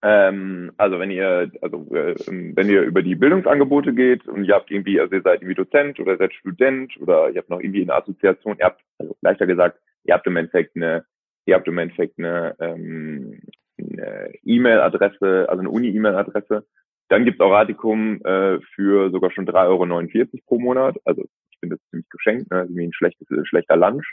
Ähm, 0.07 0.71
also 0.77 0.99
wenn 0.99 1.11
ihr, 1.11 1.51
also 1.63 1.79
äh, 1.95 2.15
wenn 2.29 2.69
ihr 2.69 2.83
über 2.83 3.03
die 3.03 3.15
Bildungsangebote 3.15 3.95
geht 3.95 4.29
und 4.29 4.45
ihr 4.45 4.55
habt 4.55 4.71
irgendwie, 4.71 5.01
also 5.01 5.15
ihr 5.15 5.23
seid 5.23 5.41
irgendwie 5.41 5.55
Dozent 5.55 5.99
oder 5.99 6.19
seid 6.19 6.35
Student 6.35 6.95
oder 7.01 7.31
ihr 7.31 7.39
habt 7.39 7.49
noch 7.49 7.61
irgendwie 7.61 7.83
eine 7.83 7.95
Assoziation, 7.95 8.59
ihr 8.59 8.67
habt, 8.67 8.83
also 8.99 9.17
leichter 9.23 9.47
gesagt, 9.47 9.81
ihr 10.05 10.13
habt 10.13 10.27
im 10.27 10.37
Endeffekt 10.37 10.77
eine, 10.77 11.07
ihr 11.47 11.55
habt 11.55 11.67
im 11.69 11.79
Endeffekt 11.79 12.19
eine, 12.19 12.55
ähm, 12.61 13.41
eine 13.79 14.31
E-Mail-Adresse, 14.43 15.47
also 15.49 15.61
eine 15.61 15.71
Uni-E-Mail-Adresse, 15.71 16.67
dann 17.09 17.25
gibt 17.25 17.41
es 17.41 17.45
Auratikum 17.45 18.21
äh, 18.25 18.61
für 18.75 19.11
sogar 19.11 19.31
schon 19.31 19.47
3,49 19.47 20.19
Euro 20.19 20.43
pro 20.47 20.59
Monat. 20.59 20.97
Also 21.07 21.25
finde 21.65 21.77
das 21.77 21.91
ziemlich 21.91 22.09
geschenkt, 22.11 22.51
ne? 22.51 22.67
wie 22.71 22.85
ein 22.85 22.93
schlechtes, 22.93 23.27
schlechter 23.47 23.77
Lunch. 23.77 24.05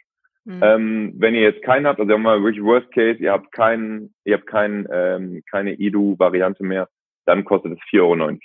Mhm. 0.46 0.60
Ähm, 0.64 1.14
wenn 1.18 1.36
ihr 1.36 1.42
jetzt 1.42 1.64
keinen 1.64 1.86
habt, 1.86 2.00
also 2.00 2.18
mal 2.18 2.42
wirklich 2.44 2.64
Worst 2.64 2.92
Case, 2.92 3.20
ihr 3.20 3.32
habt 3.32 3.52
keinen, 3.52 4.14
ihr 4.24 4.36
habt 4.36 4.48
keinen, 4.48 4.88
ähm, 4.92 5.44
keine 5.50 5.74
Edu-Variante 5.74 6.64
mehr, 6.64 6.90
dann 7.26 7.46
kostet 7.46 7.74
es 7.74 7.80
4,49 7.92 8.02
Euro. 8.02 8.38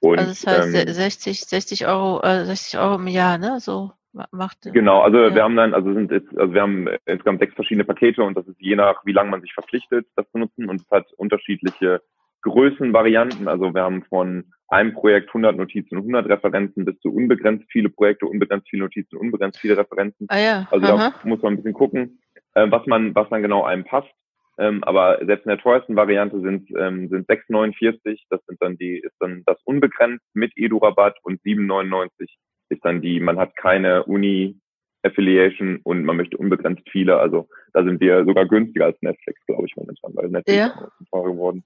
Und, 0.00 0.18
also 0.18 0.30
das 0.30 0.46
heißt 0.46 0.88
ähm, 0.88 0.92
60, 0.92 1.40
60 1.40 1.86
Euro, 1.86 2.22
äh, 2.22 2.44
60 2.44 2.78
Euro 2.78 2.96
im 2.96 3.08
Jahr, 3.08 3.38
ne? 3.38 3.58
So 3.58 3.92
macht. 4.30 4.58
Genau, 4.62 5.00
also 5.00 5.18
ja. 5.18 5.34
wir 5.34 5.42
haben 5.42 5.56
dann, 5.56 5.74
also 5.74 5.92
sind 5.92 6.12
jetzt, 6.12 6.36
also 6.38 6.54
wir 6.54 6.62
haben 6.62 6.88
insgesamt 7.04 7.40
sechs 7.40 7.54
verschiedene 7.54 7.84
Pakete 7.84 8.22
und 8.22 8.36
das 8.36 8.46
ist 8.46 8.60
je 8.60 8.76
nach, 8.76 9.04
wie 9.04 9.12
lange 9.12 9.30
man 9.30 9.40
sich 9.40 9.52
verpflichtet, 9.52 10.06
das 10.14 10.30
zu 10.30 10.38
nutzen 10.38 10.68
und 10.68 10.80
es 10.80 10.90
hat 10.90 11.12
unterschiedliche 11.14 12.00
Größenvarianten. 12.44 13.48
Also 13.48 13.74
wir 13.74 13.82
haben 13.82 14.04
von 14.04 14.44
einem 14.68 14.94
Projekt 14.94 15.28
100 15.28 15.56
Notizen, 15.56 15.96
100 15.96 16.26
Referenzen 16.28 16.84
bis 16.84 16.98
zu 17.00 17.12
unbegrenzt 17.12 17.64
viele 17.70 17.88
Projekte, 17.88 18.26
unbegrenzt 18.26 18.68
viele 18.68 18.84
Notizen, 18.84 19.16
unbegrenzt 19.16 19.58
viele 19.60 19.76
Referenzen. 19.76 20.26
Ah 20.28 20.38
ja. 20.38 20.68
Also 20.70 20.86
Aha. 20.86 21.14
da 21.22 21.28
muss 21.28 21.42
man 21.42 21.54
ein 21.54 21.56
bisschen 21.56 21.74
gucken, 21.74 22.20
äh, 22.54 22.70
was 22.70 22.86
man, 22.86 23.14
was 23.14 23.28
dann 23.30 23.42
genau 23.42 23.64
einem 23.64 23.84
passt. 23.84 24.10
Ähm, 24.56 24.84
aber 24.84 25.18
selbst 25.26 25.46
in 25.46 25.50
der 25.50 25.58
teuersten 25.58 25.96
Variante 25.96 26.40
sind 26.40 26.70
ähm, 26.78 27.08
sind 27.08 27.28
6,49. 27.28 28.20
Das 28.30 28.40
sind 28.46 28.62
dann 28.62 28.76
die 28.76 28.98
ist 28.98 29.16
dann 29.18 29.42
das 29.46 29.58
unbegrenzt 29.64 30.24
mit 30.32 30.52
Edu-Rabatt 30.56 31.16
und 31.22 31.40
7,99 31.42 32.28
ist 32.68 32.84
dann 32.84 33.02
die. 33.02 33.18
Man 33.18 33.38
hat 33.38 33.56
keine 33.56 34.04
Uni 34.04 34.60
Affiliation 35.04 35.80
und 35.82 36.04
man 36.04 36.16
möchte 36.16 36.36
unbegrenzt 36.36 36.88
viele. 36.90 37.18
Also 37.18 37.48
da 37.72 37.84
sind 37.84 38.00
wir 38.00 38.24
sogar 38.24 38.46
günstiger 38.46 38.86
als 38.86 39.02
Netflix, 39.02 39.44
glaube 39.46 39.66
ich 39.66 39.76
momentan, 39.76 40.12
weil 40.14 40.28
Netflix 40.28 40.58
ja. 40.58 40.88
ist 41.00 41.10
teuer 41.10 41.32
geworden. 41.32 41.64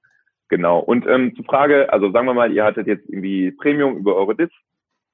Genau. 0.49 0.79
Und 0.81 1.07
ähm, 1.07 1.35
zur 1.37 1.45
Frage, 1.45 1.93
also 1.93 2.11
sagen 2.11 2.27
wir 2.27 2.35
mal, 2.35 2.53
ihr 2.53 2.65
hattet 2.65 2.87
jetzt 2.87 3.09
irgendwie 3.09 3.51
Premium 3.53 3.99
über 3.99 4.17
eure 4.17 4.35
Dis 4.35 4.51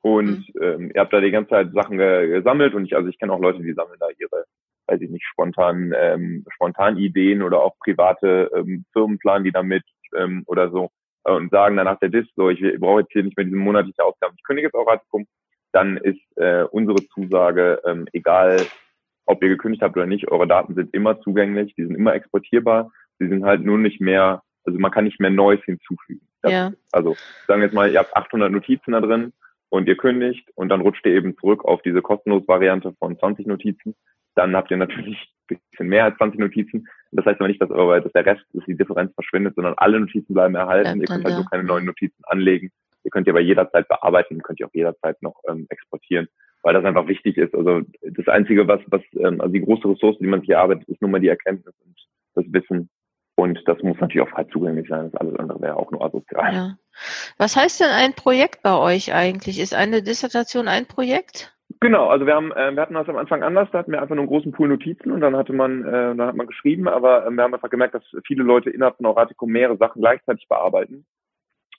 und 0.00 0.48
mhm. 0.54 0.62
ähm, 0.62 0.92
ihr 0.94 1.00
habt 1.00 1.12
da 1.12 1.20
die 1.20 1.32
ganze 1.32 1.50
Zeit 1.50 1.72
Sachen 1.72 1.98
ge 1.98 2.28
gesammelt 2.28 2.74
und 2.74 2.84
ich, 2.84 2.94
also 2.94 3.08
ich 3.08 3.18
kenne 3.18 3.32
auch 3.32 3.40
Leute, 3.40 3.62
die 3.62 3.72
sammeln 3.72 3.98
da 3.98 4.06
ihre, 4.18 4.44
weiß 4.86 5.00
ich 5.00 5.10
nicht, 5.10 5.24
spontan, 5.24 5.92
ähm, 5.96 6.44
spontan 6.54 6.98
Ideen 6.98 7.42
oder 7.42 7.62
auch 7.62 7.76
private 7.80 8.50
ähm, 8.54 8.84
Firmen 8.92 9.18
planen 9.18 9.44
die 9.44 9.50
damit 9.50 9.82
ähm, 10.16 10.44
oder 10.46 10.70
so 10.70 10.90
äh, 11.24 11.32
und 11.32 11.50
sagen 11.50 11.76
dann 11.76 11.86
nach 11.86 11.98
der 11.98 12.10
Dis, 12.10 12.26
so 12.36 12.48
ich, 12.48 12.62
ich 12.62 12.78
brauche 12.78 13.00
jetzt 13.00 13.12
hier 13.12 13.24
nicht 13.24 13.36
mehr 13.36 13.46
diese 13.46 13.56
monatliche 13.56 14.04
Ausgabe, 14.04 14.34
ich 14.36 14.44
kündige 14.44 14.68
jetzt 14.68 14.74
auch 14.74 14.86
Ratikum, 14.86 15.26
dann 15.72 15.96
ist 15.96 16.20
äh, 16.36 16.62
unsere 16.70 17.04
Zusage, 17.08 17.82
ähm, 17.84 18.06
egal 18.12 18.60
ob 19.26 19.42
ihr 19.42 19.48
gekündigt 19.48 19.82
habt 19.82 19.96
oder 19.96 20.06
nicht, 20.06 20.30
eure 20.30 20.46
Daten 20.46 20.74
sind 20.74 20.94
immer 20.94 21.20
zugänglich, 21.22 21.74
die 21.74 21.86
sind 21.86 21.96
immer 21.96 22.14
exportierbar, 22.14 22.92
sie 23.18 23.26
sind 23.26 23.44
halt 23.44 23.62
nur 23.62 23.78
nicht 23.78 24.00
mehr 24.00 24.42
also 24.66 24.78
man 24.78 24.90
kann 24.90 25.04
nicht 25.04 25.20
mehr 25.20 25.30
Neues 25.30 25.62
hinzufügen. 25.64 26.26
Das, 26.42 26.52
ja. 26.52 26.72
Also 26.92 27.16
sagen 27.46 27.60
wir 27.60 27.66
jetzt 27.66 27.74
mal, 27.74 27.90
ihr 27.90 27.98
habt 27.98 28.16
800 28.16 28.50
Notizen 28.50 28.92
da 28.92 29.00
drin 29.00 29.32
und 29.70 29.88
ihr 29.88 29.96
kündigt 29.96 30.48
und 30.54 30.68
dann 30.68 30.80
rutscht 30.80 31.04
ihr 31.06 31.14
eben 31.14 31.36
zurück 31.36 31.64
auf 31.64 31.82
diese 31.82 32.02
kostenlose 32.02 32.46
Variante 32.46 32.92
von 32.98 33.18
20 33.18 33.46
Notizen. 33.46 33.94
Dann 34.34 34.54
habt 34.54 34.70
ihr 34.70 34.76
natürlich 34.76 35.16
ein 35.50 35.58
bisschen 35.58 35.88
mehr 35.88 36.04
als 36.04 36.16
20 36.18 36.40
Notizen. 36.40 36.88
Das 37.12 37.24
heißt 37.24 37.40
aber 37.40 37.48
nicht, 37.48 37.62
dass, 37.62 37.70
eure, 37.70 38.00
dass 38.02 38.12
der 38.12 38.26
Rest, 38.26 38.44
dass 38.52 38.64
die 38.64 38.76
Differenz 38.76 39.14
verschwindet, 39.14 39.54
sondern 39.54 39.74
alle 39.76 40.00
Notizen 40.00 40.34
bleiben 40.34 40.54
erhalten. 40.54 41.00
ihr 41.00 41.06
könnt 41.06 41.24
halt 41.24 41.36
nur 41.36 41.46
keine 41.50 41.64
neuen 41.64 41.86
Notizen 41.86 42.22
anlegen. 42.24 42.70
Ihr 43.04 43.10
könnt 43.10 43.26
die 43.26 43.30
aber 43.30 43.40
jederzeit 43.40 43.86
bearbeiten, 43.86 44.42
könnt 44.42 44.60
ihr 44.60 44.66
auch 44.66 44.74
jederzeit 44.74 45.20
noch 45.22 45.36
ähm, 45.48 45.66
exportieren, 45.68 46.26
weil 46.62 46.74
das 46.74 46.84
einfach 46.84 47.06
wichtig 47.06 47.36
ist. 47.36 47.54
Also 47.54 47.82
das 48.02 48.28
Einzige, 48.28 48.66
was, 48.66 48.80
was 48.86 49.02
ähm, 49.14 49.40
also 49.40 49.52
die 49.52 49.60
große 49.60 49.88
Ressource, 49.88 50.18
die 50.18 50.26
man 50.26 50.40
sich 50.40 50.50
erarbeitet, 50.50 50.88
ist 50.88 51.02
nun 51.02 51.10
mal 51.10 51.20
die 51.20 51.28
Erkenntnis 51.28 51.74
und 51.84 51.96
das 52.34 52.44
Wissen, 52.52 52.88
und 53.36 53.60
das 53.66 53.82
muss 53.82 53.98
natürlich 54.00 54.26
auch 54.26 54.32
frei 54.32 54.44
zugänglich 54.44 54.88
sein. 54.88 55.10
Das 55.10 55.20
alles 55.20 55.38
andere 55.38 55.60
wäre 55.60 55.76
auch 55.76 55.90
nur 55.90 56.04
asozial. 56.04 56.54
Ja. 56.54 56.78
Was 57.38 57.56
heißt 57.56 57.80
denn 57.80 57.90
ein 57.90 58.12
Projekt 58.14 58.62
bei 58.62 58.76
euch 58.76 59.12
eigentlich? 59.12 59.58
Ist 59.58 59.74
eine 59.74 60.02
Dissertation 60.02 60.68
ein 60.68 60.86
Projekt? 60.86 61.52
Genau, 61.80 62.08
also 62.08 62.26
wir 62.26 62.34
haben, 62.34 62.52
äh, 62.52 62.72
wir 62.72 62.82
hatten 62.82 62.94
das 62.94 63.08
am 63.08 63.16
Anfang 63.16 63.42
anders, 63.42 63.68
da 63.72 63.78
hatten 63.78 63.92
wir 63.92 64.00
einfach 64.00 64.14
nur 64.14 64.22
einen 64.22 64.28
großen 64.28 64.52
Pool 64.52 64.68
Notizen 64.68 65.10
und 65.10 65.20
dann 65.20 65.36
hatte 65.36 65.52
man, 65.52 65.84
äh, 65.84 66.14
dann 66.14 66.22
hat 66.22 66.36
man 66.36 66.46
geschrieben, 66.46 66.88
aber 66.88 67.26
äh, 67.26 67.30
wir 67.30 67.42
haben 67.42 67.54
einfach 67.54 67.70
gemerkt, 67.70 67.94
dass 67.94 68.04
viele 68.26 68.44
Leute 68.44 68.70
innerhalb 68.70 68.96
von 68.96 69.06
Auratico 69.06 69.46
mehrere 69.46 69.76
Sachen 69.76 70.00
gleichzeitig 70.00 70.46
bearbeiten. 70.48 71.04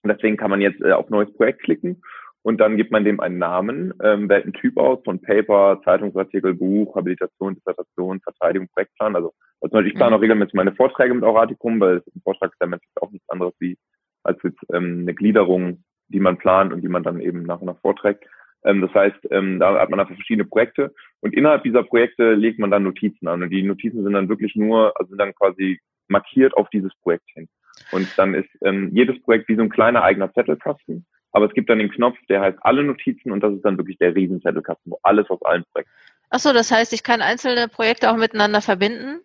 Und 0.04 0.10
deswegen 0.10 0.38
kann 0.38 0.52
man 0.52 0.62
jetzt 0.62 0.82
äh, 0.82 0.92
auf 0.92 1.10
neues 1.10 1.34
Projekt 1.34 1.64
klicken 1.64 2.04
und 2.46 2.60
dann 2.60 2.78
gibt 2.78 2.92
man 2.92 3.04
dem 3.04 3.20
einen 3.20 3.40
Namen, 3.40 3.92
ähm, 4.04 4.30
wählt 4.30 4.44
einen 4.44 4.54
Typ 4.54 4.78
aus 4.78 5.00
von 5.04 5.20
Paper, 5.20 5.82
Zeitungsartikel, 5.84 6.54
Buch, 6.54 6.96
Habilitation, 6.96 7.56
Dissertation, 7.56 8.22
Verteidigung, 8.22 8.70
Projektplan. 8.72 9.16
Also, 9.16 9.34
also 9.62 9.80
ich 9.80 9.96
plane 9.96 10.12
mhm. 10.12 10.18
auch 10.18 10.22
regelmäßig 10.22 10.54
meine 10.54 10.76
Vorträge 10.76 11.16
mit 11.16 11.24
Auratikum, 11.24 11.80
weil 11.80 12.04
ein 12.16 12.22
Vortrag 12.24 12.52
ist 12.52 12.62
ja 12.62 12.68
Mensch 12.68 12.84
auch 13.02 13.10
nichts 13.10 13.28
anderes 13.30 13.56
wie 13.58 13.80
als 14.22 14.38
jetzt 14.44 14.60
ähm, 14.72 15.00
eine 15.02 15.16
Gliederung, 15.16 15.84
die 16.10 16.20
man 16.20 16.38
plant 16.38 16.72
und 16.72 16.82
die 16.82 16.88
man 16.88 17.02
dann 17.02 17.20
eben 17.20 17.42
nach 17.48 17.62
und 17.62 17.66
nach 17.66 17.80
vorträgt. 17.80 18.24
Ähm, 18.64 18.82
das 18.82 18.94
heißt, 18.94 19.28
ähm, 19.32 19.60
da 19.60 19.80
hat 19.80 19.90
man 19.90 20.00
einfach 20.00 20.14
verschiedene 20.14 20.48
Projekte 20.48 20.94
und 21.22 21.34
innerhalb 21.34 21.64
dieser 21.64 21.82
Projekte 21.82 22.36
legt 22.36 22.60
man 22.60 22.70
dann 22.70 22.84
Notizen 22.84 23.28
an 23.28 23.42
und 23.42 23.50
die 23.50 23.64
Notizen 23.64 24.04
sind 24.04 24.14
dann 24.14 24.30
wirklich 24.30 24.56
nur, 24.56 24.94
also 25.00 25.10
sind 25.10 25.18
dann 25.18 25.34
quasi 25.34 25.80
markiert 26.10 26.56
auf 26.56 26.70
dieses 26.70 26.94
Projekt 27.02 27.28
hin. 27.34 27.48
Und 27.92 28.08
dann 28.20 28.36
ist 28.36 28.50
ähm, 28.62 28.92
jedes 28.94 29.20
Projekt 29.24 29.50
wie 29.50 29.56
so 29.56 29.64
ein 29.64 29.70
kleiner 29.70 30.04
eigener 30.04 30.32
Zettelkasten 30.32 31.08
aber 31.36 31.48
es 31.48 31.54
gibt 31.54 31.70
dann 31.70 31.80
den 31.80 31.92
Knopf, 31.92 32.18
der 32.30 32.40
heißt 32.40 32.58
alle 32.62 32.82
Notizen 32.82 33.30
und 33.30 33.42
das 33.42 33.54
ist 33.54 33.66
dann 33.66 33.78
wirklich 33.78 33.98
der 33.98 34.16
Riesenzettelkasten, 34.16 34.90
wo 34.90 35.00
alles 35.04 35.30
aus 35.30 35.42
allen 35.42 35.66
Projekten. 35.74 35.92
Ach 36.30 36.40
so, 36.40 36.54
das 36.54 36.72
heißt, 36.72 36.94
ich 36.94 37.04
kann 37.04 37.22
einzelne 37.22 37.68
Projekte 37.68 38.10
auch 38.10 38.16
miteinander 38.16 38.62
verbinden? 38.62 39.20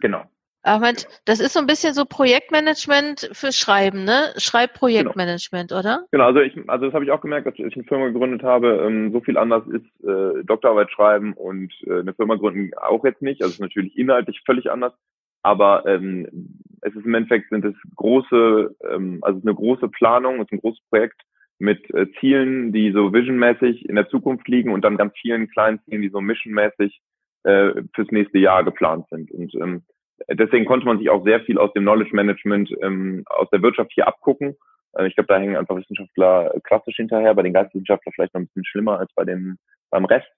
Genau. 0.00 0.24
Ach 0.62 0.80
Mensch, 0.80 1.02
das 1.26 1.40
ist 1.40 1.52
so 1.52 1.60
ein 1.60 1.66
bisschen 1.66 1.92
so 1.92 2.06
Projektmanagement 2.06 3.28
für 3.32 3.52
Schreiben, 3.52 4.04
ne? 4.04 4.32
Schreibprojektmanagement, 4.38 5.68
genau. 5.68 5.80
oder? 5.80 6.06
Genau, 6.10 6.24
also 6.24 6.40
ich, 6.40 6.56
also 6.68 6.86
das 6.86 6.94
habe 6.94 7.04
ich 7.04 7.10
auch 7.10 7.20
gemerkt, 7.20 7.46
als 7.46 7.58
ich 7.58 7.74
eine 7.74 7.84
Firma 7.84 8.06
gegründet 8.06 8.42
habe. 8.42 8.86
Ähm, 8.86 9.12
so 9.12 9.20
viel 9.20 9.36
anders 9.36 9.64
ist 9.66 10.08
äh, 10.08 10.42
Doktorarbeit 10.44 10.90
schreiben 10.90 11.34
und 11.34 11.70
äh, 11.86 12.00
eine 12.00 12.14
Firma 12.14 12.36
gründen 12.36 12.70
auch 12.78 13.04
jetzt 13.04 13.20
nicht. 13.20 13.42
Also 13.42 13.50
es 13.50 13.56
ist 13.56 13.60
natürlich 13.60 13.98
inhaltlich 13.98 14.40
völlig 14.46 14.70
anders, 14.70 14.94
aber 15.42 15.84
ähm, 15.84 16.28
es 16.80 16.94
ist 16.94 17.04
im 17.04 17.14
Endeffekt 17.14 17.50
sind 17.50 17.66
es 17.66 17.74
große, 17.96 18.74
ähm, 18.90 19.18
also 19.20 19.38
eine 19.42 19.54
große 19.54 19.88
Planung, 19.88 20.36
es 20.36 20.46
ist 20.46 20.52
ein 20.52 20.60
großes 20.60 20.80
Projekt 20.88 21.20
mit 21.58 21.92
äh, 21.94 22.06
Zielen, 22.18 22.72
die 22.72 22.92
so 22.92 23.12
visionmäßig 23.12 23.88
in 23.88 23.94
der 23.94 24.08
Zukunft 24.08 24.48
liegen 24.48 24.72
und 24.72 24.84
dann 24.84 24.96
ganz 24.96 25.14
vielen 25.20 25.48
kleinen 25.48 25.80
Zielen, 25.84 26.02
die 26.02 26.08
so 26.08 26.20
missionmäßig 26.20 27.00
äh, 27.44 27.82
fürs 27.94 28.10
nächste 28.10 28.38
Jahr 28.38 28.64
geplant 28.64 29.06
sind. 29.10 29.30
Und 29.30 29.54
ähm, 29.54 29.82
deswegen 30.30 30.64
konnte 30.64 30.86
man 30.86 30.98
sich 30.98 31.10
auch 31.10 31.24
sehr 31.24 31.40
viel 31.40 31.58
aus 31.58 31.72
dem 31.72 31.84
Knowledge 31.84 32.14
Management 32.14 32.70
ähm, 32.82 33.22
aus 33.26 33.48
der 33.50 33.62
Wirtschaft 33.62 33.92
hier 33.92 34.08
abgucken. 34.08 34.56
Äh, 34.96 35.06
ich 35.06 35.14
glaube, 35.14 35.28
da 35.28 35.38
hängen 35.38 35.56
einfach 35.56 35.76
Wissenschaftler 35.76 36.52
klassisch 36.64 36.96
hinterher, 36.96 37.34
bei 37.34 37.42
den 37.42 37.52
Geisteswissenschaftlern 37.52 38.12
vielleicht 38.14 38.34
noch 38.34 38.40
ein 38.40 38.46
bisschen 38.46 38.64
schlimmer 38.64 38.98
als 38.98 39.12
bei 39.14 39.24
dem 39.24 39.58
beim 39.90 40.04
Rest. 40.04 40.28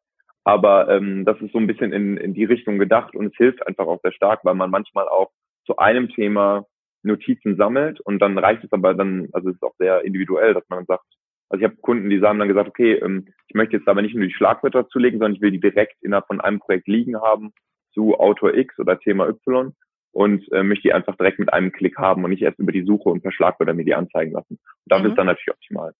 Aber 0.44 0.88
ähm, 0.90 1.24
das 1.24 1.40
ist 1.40 1.53
so 1.53 1.59
ein 1.59 1.66
bisschen 1.66 1.92
in, 1.92 2.18
in 2.18 2.35
die 2.35 2.44
Richtung 2.44 2.79
gedacht 2.79 3.16
und 3.16 3.27
es 3.27 3.37
hilft 3.37 3.66
einfach 3.66 3.87
auch 3.87 4.00
sehr 4.03 4.12
stark, 4.12 4.44
weil 4.44 4.55
man 4.55 4.70
manchmal 4.70 5.09
auch 5.09 5.31
zu 5.64 5.79
einem 5.79 6.11
Thema 6.11 6.66
Notizen 7.07 7.57
sammelt 7.57 8.01
und 8.01 8.21
dann 8.21 8.38
reicht 8.38 8.64
es 8.64 8.73
aber 8.73 8.95
dann, 8.95 9.29
also 9.33 9.51
es 9.51 9.57
ist 9.57 9.62
auch 9.62 9.75
sehr 9.79 10.05
individuell, 10.05 10.55
dass 10.55 10.69
man 10.69 10.85
sagt, 10.87 11.05
also 11.49 11.64
ich 11.64 11.71
habe 11.71 11.81
Kunden, 11.81 12.11
die 12.11 12.21
haben 12.21 12.38
dann 12.38 12.49
gesagt, 12.49 12.69
okay, 12.69 12.95
ähm, 12.95 13.29
ich 13.49 13.55
möchte 13.55 13.77
jetzt 13.77 13.88
aber 13.88 14.03
nicht 14.03 14.14
nur 14.14 14.27
die 14.27 14.33
Schlagwörter 14.33 14.88
zulegen, 14.88 15.19
sondern 15.19 15.35
ich 15.35 15.40
will 15.40 15.51
die 15.51 15.61
direkt 15.61 16.03
innerhalb 16.03 16.27
von 16.27 16.40
einem 16.40 16.59
Projekt 16.59 16.88
liegen 16.88 17.21
haben 17.21 17.53
zu 17.93 18.19
Autor 18.19 18.55
X 18.55 18.79
oder 18.79 18.99
Thema 18.99 19.29
Y 19.29 19.75
und 20.12 20.51
äh, 20.53 20.62
möchte 20.62 20.83
die 20.83 20.93
einfach 20.93 21.17
direkt 21.17 21.38
mit 21.38 21.53
einem 21.53 21.73
Klick 21.73 21.99
haben 21.99 22.25
und 22.25 22.31
nicht 22.31 22.43
erst 22.43 22.59
über 22.59 22.73
die 22.73 22.85
Suche 22.85 23.09
und 23.09 23.23
per 23.23 23.33
Schlagwörter 23.33 23.75
mir 23.75 23.85
die 23.85 23.95
anzeigen 23.95 24.33
lassen. 24.33 24.55
Und 24.55 24.61
das 24.87 25.03
mhm. 25.03 25.09
ist 25.11 25.17
dann 25.17 25.27
natürlich 25.27 25.51
optimal. 25.51 25.93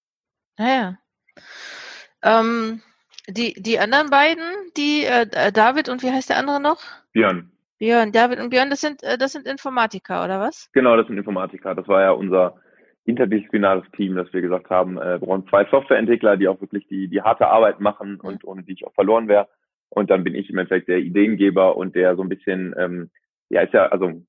Naja. 0.57 0.99
Ähm, 2.23 2.81
die, 3.29 3.55
die 3.55 3.79
anderen 3.79 4.11
beiden, 4.11 4.45
die 4.77 5.05
äh, 5.05 5.53
David 5.53 5.89
und 5.89 6.03
wie 6.03 6.11
heißt 6.11 6.31
der 6.31 6.39
andere 6.39 6.61
noch? 6.61 6.83
Björn. 7.13 7.51
Björn, 7.85 8.13
David 8.13 8.41
und 8.41 8.49
Björn, 8.49 8.71
das 8.71 8.81
sind, 8.81 9.03
äh, 9.03 9.19
das 9.19 9.33
sind 9.33 9.47
Informatiker, 9.47 10.25
oder 10.25 10.41
was? 10.41 10.71
Genau, 10.73 10.97
das 10.97 11.07
sind 11.07 11.19
Informatiker. 11.19 11.75
Das 11.75 11.87
war 11.87 12.01
ja 12.01 12.13
unser 12.13 12.55
interdisziplinares 13.05 13.85
Team, 13.95 14.17
dass 14.17 14.33
wir 14.33 14.41
gesagt 14.41 14.71
haben, 14.71 14.97
äh, 14.97 15.21
wir 15.21 15.27
brauchen 15.27 15.47
zwei 15.49 15.67
Softwareentwickler, 15.67 16.39
die 16.39 16.49
auch 16.49 16.59
wirklich 16.63 16.87
die, 16.89 17.09
die 17.09 17.21
harte 17.21 17.47
Arbeit 17.47 17.81
machen 17.81 18.21
und 18.21 18.43
ohne 18.45 18.63
die 18.63 18.73
ich 18.73 18.87
auch 18.87 18.95
verloren 18.95 19.29
wäre. 19.29 19.49
Und 19.91 20.09
dann 20.09 20.25
bin 20.25 20.35
ich 20.35 20.49
im 20.49 20.57
Endeffekt 20.57 20.89
der 20.89 20.97
Ideengeber 20.97 21.77
und 21.77 21.95
der 21.95 22.17
so 22.17 22.23
ein 22.23 22.31
bisschen, 22.31 22.75
ähm, 22.79 23.11
ja, 23.51 23.61
ist 23.61 23.75
ja, 23.75 23.85
also 23.89 24.23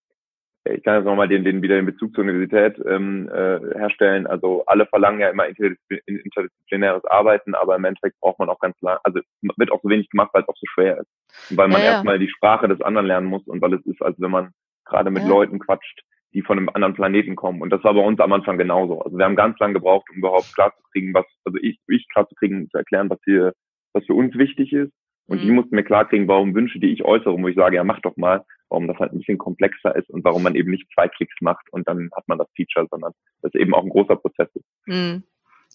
ich 0.65 0.83
kann 0.83 0.95
jetzt 0.95 1.05
nochmal 1.05 1.27
den, 1.27 1.43
den 1.43 1.61
wieder 1.61 1.75
den 1.75 1.85
Bezug 1.85 2.15
zur 2.15 2.23
Universität 2.23 2.83
ähm, 2.87 3.29
äh, 3.29 3.59
herstellen. 3.77 4.25
Also 4.25 4.63
alle 4.65 4.87
verlangen 4.87 5.19
ja 5.19 5.29
immer 5.29 5.45
interdisziplinäres 5.47 7.05
Arbeiten, 7.05 7.53
aber 7.53 7.75
im 7.75 7.85
Endeffekt 7.85 8.19
braucht 8.19 8.39
man 8.39 8.49
auch 8.49 8.59
ganz 8.59 8.75
lang, 8.81 8.97
also 9.03 9.19
wird 9.57 9.71
auch 9.71 9.81
so 9.83 9.89
wenig 9.89 10.09
gemacht, 10.09 10.31
weil 10.33 10.41
es 10.41 10.49
auch 10.49 10.57
so 10.57 10.65
schwer 10.73 10.97
ist. 10.99 11.51
Und 11.51 11.57
weil 11.57 11.67
man 11.67 11.81
ja, 11.81 11.87
ja. 11.87 11.91
erstmal 11.93 12.17
die 12.17 12.29
Sprache 12.29 12.67
des 12.67 12.81
anderen 12.81 13.05
lernen 13.05 13.27
muss 13.27 13.45
und 13.45 13.61
weil 13.61 13.73
es 13.75 13.85
ist, 13.85 14.01
als 14.01 14.19
wenn 14.19 14.31
man 14.31 14.51
gerade 14.85 15.11
mit 15.11 15.23
ja. 15.23 15.29
Leuten 15.29 15.59
quatscht, 15.59 16.01
die 16.33 16.41
von 16.41 16.57
einem 16.57 16.69
anderen 16.69 16.95
Planeten 16.95 17.35
kommen. 17.35 17.61
Und 17.61 17.69
das 17.69 17.83
war 17.83 17.93
bei 17.93 18.01
uns 18.01 18.19
am 18.19 18.33
Anfang 18.33 18.57
genauso. 18.57 19.01
Also 19.01 19.17
wir 19.17 19.25
haben 19.25 19.35
ganz 19.35 19.57
lang 19.59 19.73
gebraucht, 19.73 20.07
um 20.11 20.17
überhaupt 20.17 20.53
klarzukriegen, 20.53 21.13
was, 21.13 21.25
also 21.45 21.57
ich, 21.61 21.79
ich 21.87 22.07
klarzukriegen, 22.09 22.69
zu 22.69 22.77
erklären, 22.77 23.09
was 23.09 23.19
hier, 23.23 23.53
was 23.93 24.05
für 24.05 24.15
uns 24.15 24.35
wichtig 24.35 24.73
ist. 24.73 24.91
Und 25.27 25.41
mhm. 25.41 25.41
die 25.41 25.51
mussten 25.51 25.75
mir 25.75 25.83
klarkriegen, 25.83 26.27
warum 26.27 26.53
Wünsche, 26.53 26.79
die 26.79 26.93
ich 26.93 27.03
äußere, 27.03 27.41
wo 27.41 27.47
ich 27.47 27.55
sage, 27.55 27.77
ja, 27.77 27.83
mach 27.83 27.99
doch 28.01 28.15
mal, 28.17 28.43
warum 28.69 28.87
das 28.87 28.97
halt 28.97 29.11
ein 29.11 29.19
bisschen 29.19 29.37
komplexer 29.37 29.95
ist 29.95 30.09
und 30.09 30.23
warum 30.23 30.43
man 30.43 30.55
eben 30.55 30.71
nicht 30.71 30.87
zwei 30.93 31.07
Klicks 31.07 31.35
macht 31.41 31.71
und 31.71 31.87
dann 31.87 32.09
hat 32.15 32.27
man 32.27 32.37
das 32.37 32.47
Feature, 32.55 32.87
sondern 32.89 33.13
das 33.41 33.53
eben 33.55 33.73
auch 33.73 33.83
ein 33.83 33.89
großer 33.89 34.15
Prozess 34.15 34.49
ist. 34.53 34.65
Mhm. 34.85 35.23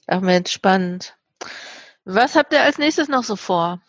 Ach 0.07 0.21
Mensch, 0.21 0.53
spannend. 0.53 1.17
Was 2.05 2.37
habt 2.37 2.53
ihr 2.53 2.63
als 2.63 2.79
nächstes 2.79 3.09
noch 3.09 3.23
so 3.23 3.37
vor? 3.37 3.81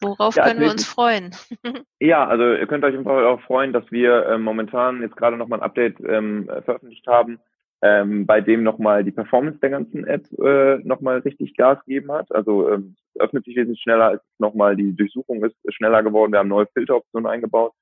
Worauf 0.00 0.36
ja, 0.36 0.44
können 0.44 0.60
wir 0.60 0.70
uns 0.70 0.86
freuen? 0.86 1.34
ja, 2.00 2.26
also 2.26 2.54
ihr 2.54 2.66
könnt 2.66 2.84
euch 2.84 2.96
einfach 2.96 3.22
auch 3.24 3.40
freuen, 3.42 3.72
dass 3.72 3.90
wir 3.90 4.26
äh, 4.26 4.38
momentan 4.38 5.02
jetzt 5.02 5.16
gerade 5.16 5.36
nochmal 5.36 5.58
ein 5.58 5.64
Update 5.64 6.00
ähm, 6.00 6.46
veröffentlicht 6.46 7.06
haben, 7.06 7.38
ähm, 7.82 8.26
bei 8.26 8.40
dem 8.40 8.62
nochmal 8.62 9.04
die 9.04 9.10
Performance 9.10 9.58
der 9.60 9.70
ganzen 9.70 10.04
App 10.06 10.26
äh, 10.38 10.78
nochmal 10.78 11.20
richtig 11.20 11.56
Gas 11.56 11.78
gegeben 11.86 12.12
hat. 12.12 12.30
Also 12.32 12.70
ähm, 12.70 12.96
öffnet 13.18 13.44
sich 13.44 13.56
wesentlich 13.56 13.80
schneller, 13.82 14.14
ist 14.14 14.24
nochmal 14.38 14.76
die 14.76 14.94
Durchsuchung 14.94 15.42
ist 15.44 15.56
schneller 15.74 16.02
geworden. 16.02 16.32
Wir 16.32 16.40
haben 16.40 16.48
neue 16.48 16.66
Filteroptionen 16.74 17.30
eingebaut. 17.30 17.72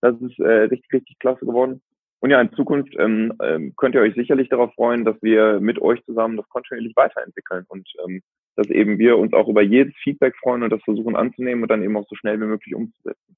Das 0.00 0.20
ist 0.20 0.38
äh, 0.40 0.64
richtig, 0.64 0.92
richtig 0.92 1.18
klasse 1.18 1.46
geworden. 1.46 1.80
Und 2.20 2.30
ja, 2.30 2.40
in 2.40 2.52
Zukunft 2.54 2.94
ähm, 2.98 3.34
ähm, 3.42 3.74
könnt 3.76 3.94
ihr 3.94 4.00
euch 4.00 4.14
sicherlich 4.14 4.48
darauf 4.48 4.72
freuen, 4.74 5.04
dass 5.04 5.16
wir 5.22 5.60
mit 5.60 5.80
euch 5.80 6.02
zusammen 6.04 6.36
das 6.36 6.48
kontinuierlich 6.48 6.96
weiterentwickeln 6.96 7.64
und 7.68 7.86
ähm, 8.04 8.22
dass 8.56 8.68
eben 8.70 8.98
wir 8.98 9.18
uns 9.18 9.34
auch 9.34 9.46
über 9.46 9.62
jedes 9.62 9.94
Feedback 10.02 10.34
freuen 10.36 10.62
und 10.62 10.70
das 10.70 10.82
versuchen 10.84 11.16
anzunehmen 11.16 11.62
und 11.62 11.70
dann 11.70 11.82
eben 11.82 11.96
auch 11.96 12.06
so 12.08 12.16
schnell 12.16 12.40
wie 12.40 12.46
möglich 12.46 12.74
umzusetzen. 12.74 13.36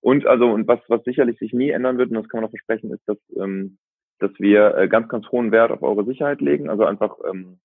Und 0.00 0.26
also 0.26 0.50
und 0.50 0.68
was 0.68 0.80
was 0.88 1.02
sicherlich 1.04 1.38
sich 1.38 1.52
nie 1.52 1.70
ändern 1.70 1.98
wird 1.98 2.10
und 2.10 2.16
das 2.16 2.28
kann 2.28 2.40
man 2.40 2.48
auch 2.48 2.52
versprechen, 2.52 2.92
ist, 2.92 3.08
dass 3.08 3.18
ähm, 3.36 3.78
dass 4.18 4.30
wir 4.38 4.76
äh, 4.76 4.88
ganz 4.88 5.08
ganz 5.08 5.26
hohen 5.28 5.52
Wert 5.52 5.70
auf 5.70 5.82
eure 5.82 6.04
Sicherheit 6.04 6.40
legen. 6.40 6.68
Also 6.68 6.84
einfach 6.84 7.16
ähm, 7.28 7.58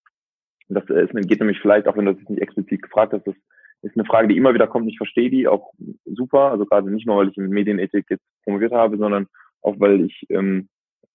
das 0.69 0.85
ist, 0.85 1.13
geht 1.27 1.39
nämlich 1.39 1.59
vielleicht 1.59 1.87
auch 1.87 1.97
wenn 1.97 2.05
das 2.05 2.17
nicht 2.27 2.41
explizit 2.41 2.81
gefragt 2.81 3.13
hast, 3.13 3.27
das 3.27 3.35
ist 3.83 3.97
eine 3.97 4.05
Frage, 4.05 4.27
die 4.27 4.37
immer 4.37 4.53
wieder 4.53 4.67
kommt. 4.67 4.87
Ich 4.89 4.97
verstehe 4.97 5.29
die 5.29 5.47
auch 5.47 5.71
super. 6.05 6.51
Also 6.51 6.65
gerade 6.65 6.91
nicht 6.91 7.07
nur, 7.07 7.17
weil 7.17 7.29
ich 7.29 7.37
in 7.37 7.49
Medienethik 7.49 8.05
jetzt 8.09 8.23
promoviert 8.43 8.71
habe, 8.71 8.97
sondern 8.97 9.27
auch 9.61 9.79
weil 9.79 10.01
ich 10.05 10.25
ähm, 10.29 10.69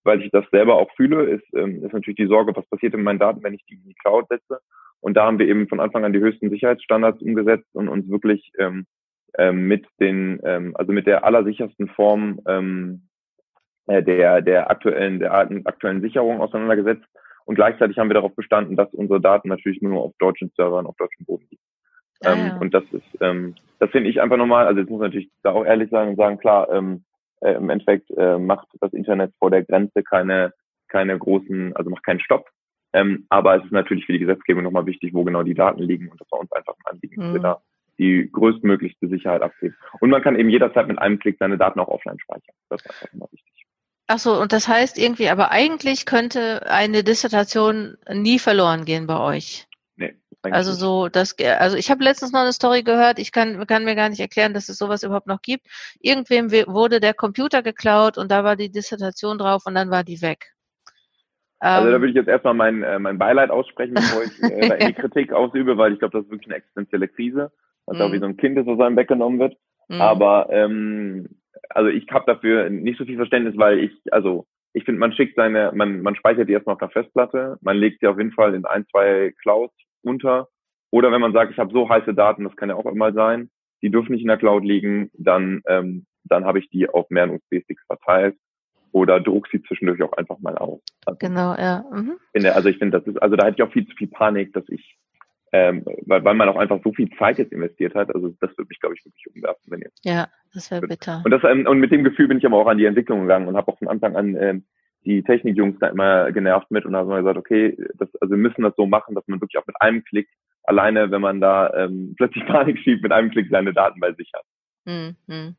weil 0.07 0.22
ich 0.22 0.31
das 0.31 0.44
selber 0.51 0.77
auch 0.77 0.90
fühle, 0.96 1.25
ist, 1.25 1.44
ähm, 1.55 1.85
ist 1.85 1.92
natürlich 1.92 2.16
die 2.16 2.29
Sorge, 2.29 2.55
was 2.55 2.66
passiert 2.68 2.94
mit 2.94 3.03
meinen 3.03 3.18
Daten, 3.18 3.42
wenn 3.42 3.55
ich 3.55 3.64
die 3.66 3.75
in 3.75 3.85
die 3.85 3.94
Cloud 3.94 4.27
setze. 4.29 4.61
Und 5.01 5.16
da 5.16 5.27
haben 5.27 5.38
wir 5.38 5.49
eben 5.49 5.68
von 5.68 5.81
Anfang 5.81 6.05
an 6.05 6.12
die 6.12 6.20
höchsten 6.20 6.49
Sicherheitsstandards 6.49 7.20
umgesetzt 7.20 7.68
und 7.75 7.88
uns 7.88 8.09
wirklich 8.09 8.53
ähm, 8.59 8.87
ähm, 9.37 9.66
mit 9.66 9.85
den, 10.01 10.40
ähm, 10.44 10.75
also 10.77 10.92
mit 10.92 11.07
der 11.07 11.25
allersichersten 11.25 11.88
Form 11.88 12.40
ähm, 12.46 13.09
äh, 13.87 14.03
der, 14.03 14.42
der 14.42 14.70
aktuellen, 14.70 15.20
der 15.20 15.35
aktuellen 15.35 16.01
Sicherung 16.01 16.40
auseinandergesetzt. 16.40 17.05
Und 17.44 17.55
gleichzeitig 17.55 17.99
haben 17.99 18.09
wir 18.09 18.14
darauf 18.14 18.35
bestanden, 18.35 18.77
dass 18.77 18.92
unsere 18.92 19.20
Daten 19.20 19.49
natürlich 19.49 19.81
nur 19.81 20.03
auf 20.03 20.12
deutschen 20.18 20.51
Servern, 20.57 20.87
auf 20.87 20.96
deutschem 20.96 21.25
Boden 21.27 21.46
liegen. 21.51 21.62
Ah, 22.25 22.33
ähm, 22.33 22.46
ja. 22.46 22.57
Und 22.59 22.75
das 22.75 22.85
ist, 22.92 23.20
ähm, 23.20 23.55
das 23.79 23.90
finde 23.90 24.11
ich 24.11 24.20
einfach 24.20 24.37
nochmal, 24.37 24.66
also 24.66 24.81
jetzt 24.81 24.90
muss 24.90 24.99
man 24.99 25.09
natürlich 25.09 25.31
da 25.42 25.53
auch 25.53 25.64
ehrlich 25.64 25.90
sein 25.90 26.09
und 26.09 26.16
sagen, 26.16 26.38
klar, 26.38 26.68
ähm, 26.72 27.05
äh, 27.40 27.53
im 27.53 27.70
Endeffekt 27.70 28.11
äh, 28.16 28.38
macht 28.38 28.66
das 28.81 28.92
Internet 28.92 29.33
vor 29.38 29.51
der 29.51 29.62
Grenze 29.64 30.03
keine, 30.03 30.53
keine 30.88 31.16
großen, 31.18 31.77
also 31.77 31.90
macht 31.90 32.05
keinen 32.05 32.20
Stopp. 32.20 32.49
Ähm, 32.92 33.27
aber 33.29 33.57
es 33.57 33.64
ist 33.64 33.72
natürlich 33.72 34.07
für 34.07 34.12
die 34.12 34.20
Gesetzgebung 34.20 34.62
nochmal 34.62 34.87
wichtig, 34.87 35.12
wo 35.12 35.22
genau 35.22 35.42
die 35.42 35.55
Daten 35.55 35.83
liegen 35.83 36.09
und 36.09 36.20
das 36.20 36.31
war 36.31 36.40
uns 36.40 36.51
einfach 36.53 36.75
ein 36.79 36.94
Anliegen, 36.94 37.20
dass 37.20 37.33
wir 37.33 37.38
mhm. 37.38 37.42
da 37.42 37.61
die 37.99 38.29
größtmöglichste 38.31 39.09
Sicherheit 39.09 39.42
abgeben. 39.42 39.75
Und 40.01 40.11
man 40.11 40.22
kann 40.22 40.38
eben 40.38 40.51
jederzeit 40.51 40.88
mit 40.88 40.99
einem 40.99 41.18
Klick 41.18 41.37
seine 41.38 41.59
Daten 41.59 41.81
auch 41.81 41.88
offline 41.88 42.18
speichern. 42.18 42.55
Das 42.68 42.83
ist 42.83 42.90
einfach 42.90 43.14
immer 43.14 43.29
wichtig. 43.31 43.56
Ach 44.09 44.19
so, 44.19 44.40
und 44.40 44.53
das 44.53 44.69
heißt 44.69 44.99
irgendwie, 44.99 45.29
aber 45.29 45.51
eigentlich 45.51 46.07
könnte 46.07 46.71
eine 46.71 47.03
Dissertation 47.03 47.97
nie 48.12 48.38
verloren 48.38 48.85
gehen 48.85 49.07
bei 49.07 49.19
euch. 49.19 49.66
Nee. 49.97 50.14
Also 50.42 50.73
so, 50.73 51.09
das, 51.09 51.35
also 51.59 51.77
ich 51.77 51.90
habe 51.90 52.05
letztens 52.05 52.33
noch 52.33 52.40
eine 52.40 52.53
Story 52.53 52.85
gehört, 52.85 53.19
ich 53.19 53.33
kann, 53.33 53.66
kann 53.66 53.85
mir 53.85 53.97
gar 53.97 54.09
nicht 54.09 54.21
erklären, 54.21 54.55
dass 54.55 54.69
es 54.69 54.79
sowas 54.79 55.03
überhaupt 55.03 55.27
noch 55.27 55.42
gibt. 55.42 55.66
Irgendwem 56.01 56.53
wurde 56.53 57.01
der 57.01 57.14
Computer 57.14 57.62
geklaut 57.62 58.16
und 58.16 58.31
da 58.31 58.45
war 58.45 58.55
die 58.55 58.71
Dissertation 58.71 59.38
drauf 59.38 59.66
und 59.66 59.75
dann 59.75 59.90
war 59.90 60.05
die 60.05 60.23
weg. 60.23 60.53
Also 61.59 61.88
da 61.88 61.97
ähm. 61.97 62.03
würde 62.03 62.11
ich 62.11 62.16
jetzt 62.16 62.29
erstmal 62.29 62.55
mein, 62.55 62.83
äh, 62.85 62.99
mein 62.99 63.19
Beileid 63.19 63.51
aussprechen, 63.51 63.95
bevor 63.95 64.23
ich 64.23 64.42
äh, 64.42 64.69
da 64.69 64.75
in 64.75 64.88
die 64.88 64.95
Kritik 65.01 65.33
ausübe, 65.33 65.79
weil 65.79 65.95
ich 65.95 65.99
glaube, 65.99 66.16
das 66.16 66.27
ist 66.27 66.31
wirklich 66.31 66.49
eine 66.49 66.57
existenzielle 66.57 67.09
Krise, 67.09 67.51
was 67.87 67.99
mm. 67.99 68.03
auch 68.03 68.12
wie 68.12 68.19
so 68.19 68.27
ein 68.27 68.37
Kind 68.37 68.59
ist, 68.59 68.66
was 68.66 68.79
einem 68.79 68.97
weggenommen 68.97 69.40
wird. 69.40 69.57
Mm. 69.88 70.01
Aber 70.01 70.49
ähm, 70.51 71.29
also 71.70 71.88
ich 71.90 72.07
habe 72.11 72.24
dafür 72.26 72.70
nicht 72.70 72.98
so 72.98 73.05
viel 73.05 73.16
Verständnis, 73.16 73.57
weil 73.57 73.79
ich, 73.79 73.92
also 74.12 74.46
ich 74.72 74.85
finde, 74.85 75.00
man 75.00 75.12
schickt 75.12 75.37
seine, 75.37 75.72
man, 75.74 76.02
man 76.02 76.16
speichert 76.16 76.48
die 76.48 76.52
erstmal 76.52 76.74
auf 76.74 76.81
der 76.81 76.90
Festplatte, 76.90 77.57
man 77.62 77.76
legt 77.76 78.00
sie 78.00 78.07
auf 78.07 78.18
jeden 78.18 78.33
Fall 78.33 78.55
in 78.55 78.64
ein, 78.64 78.87
zwei 78.90 79.33
Clouds 79.40 79.74
unter. 80.02 80.48
Oder 80.90 81.11
wenn 81.11 81.20
man 81.20 81.33
sagt, 81.33 81.52
ich 81.52 81.59
habe 81.59 81.72
so 81.72 81.88
heiße 81.88 82.14
Daten, 82.14 82.44
das 82.44 82.57
kann 82.57 82.68
ja 82.68 82.76
auch 82.76 82.87
immer 82.87 83.12
sein, 83.12 83.50
die 83.83 83.90
dürfen 83.90 84.12
nicht 84.12 84.22
in 84.22 84.29
der 84.29 84.37
Cloud 84.37 84.64
liegen, 84.64 85.11
dann, 85.14 85.62
ähm, 85.66 86.07
dann 86.24 86.44
habe 86.44 86.59
ich 86.59 86.68
die 86.70 86.88
auf 86.88 87.09
mehreren 87.11 87.37
USB-Sticks 87.37 87.85
verteilt 87.87 88.37
oder 88.92 89.20
druck 89.20 89.48
sie 89.48 89.62
zwischendurch 89.62 90.02
auch 90.02 90.12
einfach 90.12 90.38
mal 90.38 90.57
aus. 90.57 90.81
Also, 91.05 91.18
genau, 91.18 91.55
ja. 91.55 91.85
Mhm. 91.92 92.18
Finde, 92.33 92.55
also 92.55 92.68
ich 92.68 92.79
finde, 92.79 92.98
das 92.98 93.07
ist, 93.07 93.20
also 93.22 93.37
da 93.37 93.46
hätte 93.46 93.57
ich 93.59 93.62
auch 93.62 93.72
viel 93.72 93.87
zu 93.87 93.94
viel 93.96 94.09
Panik, 94.09 94.52
dass 94.52 94.68
ich, 94.68 94.96
ähm, 95.57 95.85
weil, 96.07 96.25
weil 96.25 96.35
man 96.35 96.49
auch 96.49 96.57
einfach 96.57 96.81
so 96.85 96.92
viel 96.92 97.09
Zeit 97.19 97.38
jetzt 97.38 97.53
investiert 97.53 97.95
hat. 97.95 98.14
Also 98.14 98.29
das 98.40 98.51
würde 98.57 98.69
mich, 98.69 98.81
glaube 98.81 98.95
ich, 98.97 99.05
wirklich 99.05 99.27
umwerfen, 99.35 99.64
wenn 99.69 99.81
jetzt. 99.81 100.05
Ja, 100.05 100.29
das 100.53 100.71
wäre 100.71 100.87
bitter. 100.87 101.23
Und 101.25 101.31
das 101.31 101.42
ähm, 101.45 101.66
und 101.66 101.79
mit 101.79 101.92
dem 101.92 102.05
Gefühl 102.05 102.29
bin 102.29 102.38
ich 102.38 102.47
aber 102.47 102.57
auch 102.59 102.66
an 102.66 102.79
die 102.79 102.85
Entwicklung 102.85 103.23
gegangen 103.23 103.49
und 103.49 103.57
habe 103.57 103.73
auch 103.73 103.79
von 103.79 103.88
Anfang 103.88 104.16
an 104.16 104.37
ähm, 104.37 104.64
die 105.05 105.23
Technikjungs 105.23 105.79
da 105.79 105.88
immer 105.88 106.31
genervt 106.33 106.71
mit 106.71 106.85
und 106.85 106.95
haben 106.95 107.09
gesagt, 107.09 107.38
okay, 107.38 107.77
das, 107.95 108.09
also 108.21 108.33
wir 108.33 108.38
müssen 108.38 108.62
das 108.62 108.75
so 108.77 108.87
machen, 108.87 109.14
dass 109.14 109.27
man 109.29 109.40
wirklich 109.40 109.59
auch 109.59 109.66
mit 109.66 109.81
einem 109.81 110.05
Klick 110.05 110.29
alleine, 110.64 111.11
wenn 111.11 111.21
man 111.21 111.40
da 111.40 111.73
ähm, 111.75 112.14
plötzlich 112.16 112.45
Panik 112.47 112.79
schiebt, 112.79 113.03
mit 113.03 113.12
einem 113.12 113.31
Klick 113.31 113.49
seine 113.51 113.73
Daten 113.73 114.01
bei 114.01 114.12
sich 114.12 114.31
hat. 114.35 114.45
Mhm. 114.85 115.57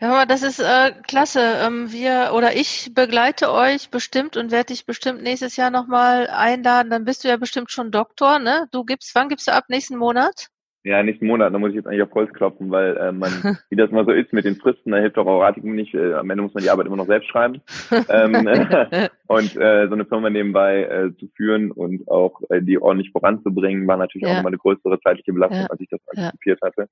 Ja, 0.00 0.26
das 0.26 0.42
ist 0.42 0.60
äh, 0.60 0.92
klasse. 1.08 1.40
Ähm, 1.60 1.90
wir 1.90 2.32
oder 2.34 2.54
ich 2.54 2.92
begleite 2.94 3.50
euch 3.50 3.90
bestimmt 3.90 4.36
und 4.36 4.52
werde 4.52 4.66
dich 4.66 4.86
bestimmt 4.86 5.22
nächstes 5.22 5.56
Jahr 5.56 5.70
nochmal 5.70 6.28
einladen. 6.28 6.90
Dann 6.90 7.04
bist 7.04 7.24
du 7.24 7.28
ja 7.28 7.36
bestimmt 7.36 7.72
schon 7.72 7.90
Doktor, 7.90 8.38
ne? 8.38 8.68
Du 8.70 8.84
gibst, 8.84 9.14
wann 9.16 9.28
gibst 9.28 9.48
du 9.48 9.52
ab? 9.52 9.64
Nächsten 9.68 9.96
Monat? 9.96 10.50
Ja, 10.84 11.02
nächsten 11.02 11.26
Monat, 11.26 11.52
da 11.52 11.58
muss 11.58 11.70
ich 11.70 11.74
jetzt 11.74 11.86
eigentlich 11.86 12.02
auf 12.02 12.14
Holz 12.14 12.32
klopfen, 12.32 12.70
weil 12.70 12.96
äh, 12.96 13.12
man, 13.12 13.30
wie 13.70 13.76
das 13.76 13.90
mal 13.90 14.04
so 14.04 14.12
ist 14.12 14.32
mit 14.32 14.44
den 14.44 14.56
Fristen, 14.56 14.92
da 14.92 14.98
hilft 14.98 15.18
auch 15.18 15.26
Auratikum 15.26 15.74
nicht. 15.74 15.92
Äh, 15.94 16.14
am 16.14 16.30
Ende 16.30 16.44
muss 16.44 16.54
man 16.54 16.62
die 16.62 16.70
Arbeit 16.70 16.86
immer 16.86 16.96
noch 16.96 17.08
selbst 17.08 17.28
schreiben. 17.28 17.60
ähm, 18.08 18.34
und 19.26 19.56
äh, 19.56 19.88
so 19.88 19.94
eine 19.94 20.06
Firma 20.06 20.30
nebenbei 20.30 20.84
äh, 20.84 21.16
zu 21.18 21.26
führen 21.36 21.72
und 21.72 22.06
auch 22.08 22.40
äh, 22.50 22.62
die 22.62 22.80
ordentlich 22.80 23.10
voranzubringen, 23.10 23.88
war 23.88 23.96
natürlich 23.96 24.26
ja. 24.26 24.32
auch 24.32 24.36
nochmal 24.36 24.50
eine 24.50 24.58
größere 24.58 25.00
zeitliche 25.00 25.32
Belastung, 25.32 25.62
ja. 25.62 25.66
als 25.66 25.80
ich 25.80 25.88
das 25.90 26.00
antizipiert 26.06 26.60
ja. 26.62 26.68
hatte. 26.68 26.88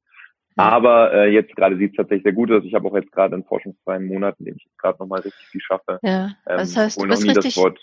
Aber 0.56 1.12
äh, 1.12 1.30
jetzt 1.30 1.54
gerade 1.54 1.76
sieht 1.76 1.90
es 1.90 1.96
tatsächlich 1.96 2.24
sehr 2.24 2.32
gut 2.32 2.50
aus. 2.50 2.64
Ich 2.64 2.74
habe 2.74 2.88
auch 2.88 2.94
jetzt 2.94 3.12
gerade 3.12 3.34
einen 3.34 3.44
forschungsfreien 3.44 4.06
Monat, 4.06 4.36
in 4.38 4.46
dem 4.46 4.56
ich 4.56 4.64
jetzt 4.64 4.78
gerade 4.78 4.98
nochmal 4.98 5.20
richtig 5.20 5.46
viel 5.48 5.60
schaffe. 5.60 5.98
Ja, 6.02 6.32
ähm, 6.46 6.58
das 6.58 6.76
heißt, 6.76 7.00
du 7.00 7.06
bist 7.06 7.20
noch 7.20 7.26
nie 7.26 7.36
richtig... 7.36 7.54
das 7.54 7.62
Wort 7.62 7.78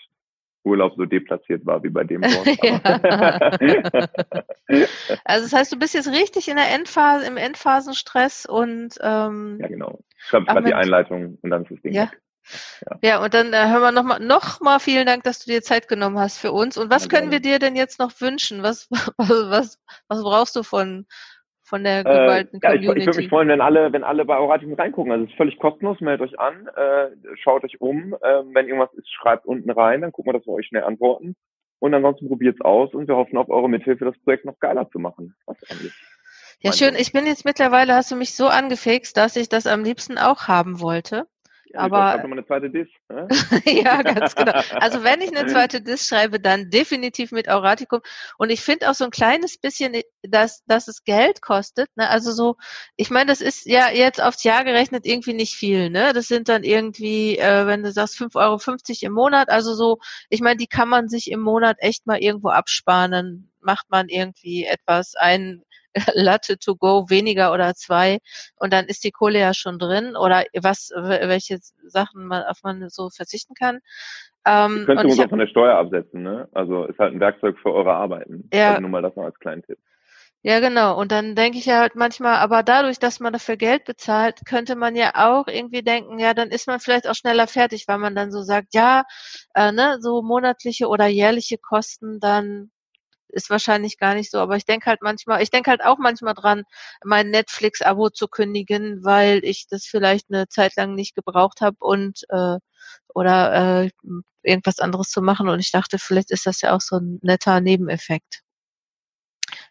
Urlaub 0.65 0.93
so 0.95 1.05
deplatziert 1.05 1.65
war 1.65 1.83
wie 1.83 1.89
bei 1.89 2.03
dem 2.03 2.21
Wort. 2.21 2.47
also 5.25 5.43
das 5.45 5.53
heißt, 5.53 5.71
du 5.73 5.77
bist 5.77 5.93
jetzt 5.93 6.09
richtig 6.09 6.47
in 6.47 6.55
der 6.55 6.73
Endphase, 6.73 7.27
im 7.27 7.37
Endphasenstress 7.37 8.45
und 8.45 8.97
ähm, 9.01 9.57
ja 9.59 9.67
genau. 9.67 9.99
Ich 10.17 10.23
schreibe 10.25 10.45
gerade 10.45 10.65
die 10.65 10.73
Einleitung 10.73 11.37
und 11.41 11.49
dann 11.49 11.63
ist 11.63 11.71
das 11.71 11.81
Ding 11.81 11.93
ja. 11.93 12.09
Ja. 12.81 12.99
ja, 13.01 13.23
und 13.23 13.33
dann 13.33 13.53
äh, 13.53 13.69
hören 13.69 13.81
wir 13.81 13.91
nochmal 13.91 14.19
noch 14.19 14.59
mal 14.59 14.79
vielen 14.79 15.05
Dank, 15.05 15.23
dass 15.23 15.39
du 15.39 15.51
dir 15.51 15.61
Zeit 15.61 15.87
genommen 15.87 16.19
hast 16.19 16.37
für 16.37 16.51
uns. 16.51 16.77
Und 16.77 16.89
was 16.89 17.03
ja, 17.03 17.09
können 17.09 17.31
wir 17.31 17.39
dir 17.39 17.57
denn 17.57 17.75
jetzt 17.75 17.99
noch 17.99 18.19
wünschen? 18.19 18.63
Was, 18.63 18.89
was, 19.17 19.29
was, 19.49 19.79
was 20.07 20.21
brauchst 20.21 20.55
du 20.55 20.63
von, 20.63 21.05
von 21.63 21.83
der 21.83 22.03
geballten 22.03 22.61
äh, 22.61 22.65
ja, 22.65 22.71
Community. 22.71 22.99
Ich, 22.99 23.01
ich 23.01 23.05
würde 23.07 23.17
mich 23.19 23.29
freuen, 23.29 23.47
wenn 23.47 23.61
alle, 23.61 23.91
wenn 23.93 24.03
alle 24.03 24.25
bei 24.25 24.35
Auratium 24.35 24.73
reingucken. 24.73 25.11
Also 25.11 25.25
es 25.25 25.31
ist 25.31 25.37
völlig 25.37 25.57
kostenlos, 25.57 25.99
meldet 26.01 26.29
euch 26.29 26.39
an, 26.39 26.67
äh, 26.75 27.09
schaut 27.41 27.63
euch 27.63 27.79
um. 27.81 28.13
Äh, 28.13 28.43
wenn 28.53 28.67
irgendwas 28.67 28.93
ist, 28.93 29.11
schreibt 29.11 29.45
unten 29.45 29.71
rein, 29.71 30.01
dann 30.01 30.11
gucken 30.11 30.33
wir, 30.33 30.37
dass 30.37 30.47
wir 30.47 30.53
euch 30.53 30.67
schnell 30.67 30.83
antworten. 30.83 31.35
Und 31.79 31.93
ansonsten 31.93 32.27
probiert 32.27 32.55
es 32.55 32.61
aus 32.61 32.93
und 32.93 33.07
wir 33.07 33.15
hoffen 33.15 33.37
auf 33.37 33.49
eure 33.49 33.69
Mithilfe, 33.69 34.05
das 34.05 34.17
Projekt 34.19 34.45
noch 34.45 34.59
geiler 34.59 34.89
zu 34.89 34.99
machen. 34.99 35.35
Ja, 36.59 36.71
schön. 36.71 36.95
Ich 36.95 37.11
bin 37.11 37.25
jetzt 37.25 37.43
mittlerweile, 37.43 37.93
hast 37.93 38.09
du 38.09 38.15
mich 38.15 38.35
so 38.35 38.47
angefixt, 38.47 39.17
dass 39.17 39.35
ich 39.35 39.49
das 39.49 39.67
am 39.67 39.83
liebsten 39.83 40.17
auch 40.17 40.47
haben 40.47 40.79
wollte. 40.79 41.27
Aber 41.75 42.15
ich 42.17 42.23
eine 42.23 42.45
zweite 42.45 42.69
Disk. 42.69 42.93
Ne? 43.09 43.27
ja, 43.65 44.01
ganz 44.01 44.35
genau. 44.35 44.53
Also 44.79 45.03
wenn 45.03 45.21
ich 45.21 45.35
eine 45.35 45.47
zweite 45.47 45.81
Disk 45.81 46.07
schreibe, 46.07 46.39
dann 46.39 46.69
definitiv 46.69 47.31
mit 47.31 47.49
Auratikum. 47.49 48.01
Und 48.37 48.51
ich 48.51 48.61
finde 48.61 48.89
auch 48.89 48.93
so 48.93 49.05
ein 49.05 49.11
kleines 49.11 49.57
bisschen, 49.57 50.01
dass, 50.21 50.63
dass 50.65 50.87
es 50.87 51.03
Geld 51.03 51.41
kostet. 51.41 51.89
Ne? 51.95 52.09
Also 52.09 52.31
so, 52.31 52.57
ich 52.95 53.09
meine, 53.09 53.27
das 53.27 53.41
ist 53.41 53.65
ja 53.65 53.89
jetzt 53.89 54.21
aufs 54.21 54.43
Jahr 54.43 54.63
gerechnet 54.63 55.05
irgendwie 55.05 55.33
nicht 55.33 55.55
viel. 55.55 55.89
Ne? 55.89 56.13
Das 56.13 56.27
sind 56.27 56.47
dann 56.47 56.63
irgendwie, 56.63 57.37
äh, 57.39 57.65
wenn 57.65 57.83
du 57.83 57.91
sagst, 57.91 58.17
5,50 58.17 58.35
Euro 58.35 58.59
im 59.01 59.13
Monat. 59.13 59.49
Also 59.49 59.73
so, 59.73 59.97
ich 60.29 60.41
meine, 60.41 60.57
die 60.57 60.67
kann 60.67 60.89
man 60.89 61.09
sich 61.09 61.31
im 61.31 61.39
Monat 61.39 61.77
echt 61.79 62.05
mal 62.05 62.21
irgendwo 62.21 62.49
absparen. 62.49 63.11
Dann 63.11 63.49
macht 63.61 63.89
man 63.89 64.09
irgendwie 64.09 64.65
etwas 64.65 65.15
ein 65.15 65.63
Latte 66.13 66.57
to 66.57 66.75
go 66.75 67.09
weniger 67.09 67.53
oder 67.53 67.73
zwei 67.75 68.19
und 68.57 68.73
dann 68.73 68.85
ist 68.85 69.03
die 69.03 69.11
Kohle 69.11 69.39
ja 69.39 69.53
schon 69.53 69.79
drin 69.79 70.15
oder 70.15 70.43
was, 70.61 70.91
welche 70.95 71.59
Sachen 71.85 72.25
man, 72.25 72.43
auf 72.43 72.63
man 72.63 72.89
so 72.89 73.09
verzichten 73.09 73.53
kann. 73.53 73.79
Ähm, 74.45 74.83
Könnt 74.85 74.99
ihr 74.99 75.05
uns 75.05 75.19
auch 75.19 75.29
von 75.29 75.39
der 75.39 75.47
Steuer 75.47 75.77
absetzen, 75.77 76.21
ne? 76.21 76.49
Also 76.51 76.85
ist 76.85 76.99
halt 76.99 77.13
ein 77.13 77.19
Werkzeug 77.19 77.57
für 77.59 77.73
eure 77.73 77.93
Arbeiten. 77.93 78.49
Ja. 78.53 78.69
Also 78.69 78.81
nur 78.81 78.89
mal 78.89 79.01
das 79.01 79.15
noch 79.15 79.23
als 79.23 79.39
kleinen 79.39 79.63
Tipp. 79.63 79.79
Ja, 80.45 80.59
genau. 80.59 80.99
Und 80.99 81.13
dann 81.13 81.35
denke 81.35 81.57
ich 81.57 81.67
ja 81.67 81.79
halt 81.79 81.95
manchmal, 81.95 82.35
aber 82.35 82.63
dadurch, 82.63 82.99
dass 82.99 83.21
man 83.21 83.31
dafür 83.31 83.55
Geld 83.55 83.85
bezahlt, 83.85 84.45
könnte 84.45 84.75
man 84.75 84.93
ja 84.93 85.13
auch 85.15 85.47
irgendwie 85.47 85.83
denken, 85.83 86.19
ja, 86.19 86.33
dann 86.33 86.49
ist 86.49 86.67
man 86.67 86.81
vielleicht 86.81 87.07
auch 87.07 87.15
schneller 87.15 87.47
fertig, 87.47 87.87
weil 87.87 87.97
man 87.97 88.13
dann 88.13 88.29
so 88.29 88.41
sagt, 88.41 88.73
ja, 88.73 89.03
äh, 89.53 89.71
ne, 89.71 89.99
so 90.01 90.21
monatliche 90.21 90.89
oder 90.89 91.07
jährliche 91.07 91.57
Kosten 91.57 92.19
dann 92.19 92.71
ist 93.33 93.49
wahrscheinlich 93.49 93.97
gar 93.97 94.15
nicht 94.15 94.31
so, 94.31 94.39
aber 94.39 94.55
ich 94.55 94.65
denke 94.65 94.85
halt 94.85 95.01
manchmal, 95.01 95.41
ich 95.41 95.49
denke 95.49 95.69
halt 95.69 95.83
auch 95.83 95.97
manchmal 95.97 96.33
dran, 96.33 96.63
mein 97.03 97.29
Netflix-Abo 97.29 98.09
zu 98.09 98.27
kündigen, 98.27 99.03
weil 99.03 99.43
ich 99.43 99.67
das 99.67 99.85
vielleicht 99.85 100.27
eine 100.31 100.47
Zeit 100.47 100.75
lang 100.75 100.95
nicht 100.95 101.15
gebraucht 101.15 101.61
habe 101.61 101.77
und 101.79 102.21
äh, 102.29 102.57
oder 103.13 103.83
äh, 103.85 103.89
irgendwas 104.43 104.79
anderes 104.79 105.09
zu 105.09 105.21
machen. 105.21 105.49
Und 105.49 105.59
ich 105.59 105.71
dachte, 105.71 105.99
vielleicht 105.99 106.31
ist 106.31 106.45
das 106.45 106.61
ja 106.61 106.75
auch 106.75 106.81
so 106.81 106.97
ein 106.97 107.19
netter 107.21 107.61
Nebeneffekt. 107.61 108.41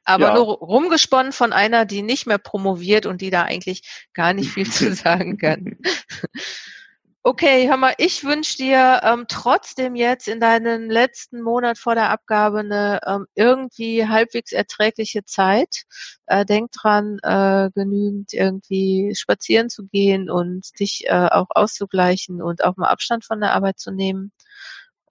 Aber 0.05 0.29
ja. 0.29 0.35
nur 0.35 0.47
rumgesponnen 0.59 1.33
von 1.33 1.53
einer, 1.53 1.85
die 1.85 2.03
nicht 2.03 2.27
mehr 2.27 2.39
promoviert 2.39 3.07
und 3.07 3.21
die 3.21 3.31
da 3.31 3.43
eigentlich 3.43 4.07
gar 4.13 4.33
nicht 4.33 4.51
viel 4.51 4.71
zu 4.71 4.95
sagen 4.95 5.39
kann. 5.39 5.79
Okay, 7.25 7.69
hör 7.69 7.77
mal, 7.77 7.95
ich 7.99 8.25
wünsche 8.25 8.57
dir 8.57 9.01
ähm, 9.05 9.27
trotzdem 9.29 9.95
jetzt 9.95 10.27
in 10.27 10.41
deinen 10.41 10.91
letzten 10.91 11.41
Monat 11.41 11.79
vor 11.79 11.95
der 11.95 12.11
Abgabe 12.11 12.59
eine 12.61 12.99
ähm, 13.07 13.27
irgendwie 13.37 14.09
halbwegs 14.09 14.51
erträgliche 14.51 15.25
Zeit. 15.25 15.85
Äh, 16.27 16.45
denk 16.45 16.73
dran, 16.73 17.21
äh, 17.23 17.71
genügend 17.77 18.33
irgendwie 18.33 19.15
spazieren 19.15 19.69
zu 19.71 19.85
gehen 19.87 20.31
und 20.31 20.69
dich 20.81 21.05
äh, 21.07 21.29
auch 21.31 21.47
auszugleichen 21.51 22.43
und 22.43 22.65
auch 22.65 22.77
mal 22.77 22.89
Abstand 22.89 23.25
von 23.25 23.41
der 23.41 23.53
Arbeit 23.55 23.79
zu 23.79 23.93
nehmen. 23.93 24.33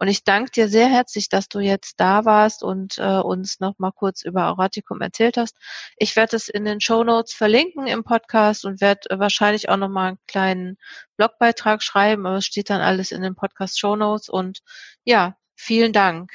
Und 0.02 0.08
ich 0.08 0.24
danke 0.24 0.50
dir 0.50 0.68
sehr 0.68 0.88
herzlich, 0.88 1.30
dass 1.30 1.48
du 1.48 1.60
jetzt 1.60 2.00
da 2.00 2.26
warst 2.26 2.64
und 2.64 2.98
äh, 2.98 3.20
uns 3.20 3.60
noch 3.60 3.78
mal 3.78 3.92
kurz 3.92 4.26
über 4.26 4.50
Auratikum 4.50 5.00
erzählt 5.00 5.38
hast. 5.38 5.56
Ich 5.96 6.16
werde 6.16 6.38
es 6.38 6.50
in 6.50 6.66
den 6.66 6.82
Show 6.82 7.04
Notes 7.04 7.36
verlinken 7.36 7.86
im 7.86 8.04
Podcast 8.04 8.66
und 8.66 8.82
werde 8.82 9.12
äh, 9.12 9.20
wahrscheinlich 9.20 9.70
auch 9.70 9.78
noch 9.78 9.90
mal 9.90 10.08
einen 10.08 10.18
kleinen 10.28 10.78
Blogbeitrag 11.18 11.84
schreiben, 11.84 12.26
aber 12.26 12.38
es 12.38 12.48
steht 12.48 12.72
dann 12.72 12.82
alles 12.82 13.12
in 13.12 13.22
den 13.22 13.36
Podcast 13.36 13.80
Show 13.80 13.96
Notes 13.96 14.28
und 14.28 14.62
ja, 15.04 15.36
vielen 15.56 15.94
Dank. 15.94 16.32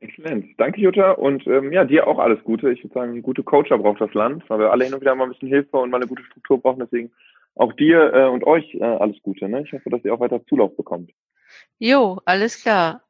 Exzellent. 0.00 0.46
Danke, 0.58 0.80
Jutta. 0.80 1.12
Und 1.12 1.46
ähm, 1.46 1.72
ja, 1.72 1.84
dir 1.84 2.08
auch 2.08 2.18
alles 2.18 2.42
Gute. 2.42 2.72
Ich 2.72 2.82
würde 2.82 2.94
sagen, 2.94 3.22
gute 3.22 3.44
Coacher 3.44 3.78
braucht 3.78 4.00
das 4.00 4.14
Land, 4.14 4.42
weil 4.50 4.58
wir 4.58 4.72
alle 4.72 4.84
hin 4.84 4.94
und 4.94 5.00
wieder 5.00 5.14
mal 5.14 5.26
ein 5.26 5.30
bisschen 5.30 5.48
Hilfe 5.48 5.76
und 5.76 5.90
mal 5.90 5.98
eine 5.98 6.08
gute 6.08 6.24
Struktur 6.24 6.60
brauchen. 6.60 6.80
Deswegen 6.80 7.12
auch 7.54 7.72
dir 7.74 8.12
äh, 8.12 8.26
und 8.26 8.42
euch 8.42 8.74
äh, 8.74 8.82
alles 8.82 9.22
Gute. 9.22 9.48
Ne? 9.48 9.62
Ich 9.62 9.72
hoffe, 9.72 9.90
dass 9.90 10.04
ihr 10.04 10.12
auch 10.12 10.18
weiter 10.18 10.44
Zulauf 10.46 10.76
bekommt. 10.76 11.12
Jo, 11.80 12.20
alles 12.26 12.56
klar. 12.62 13.00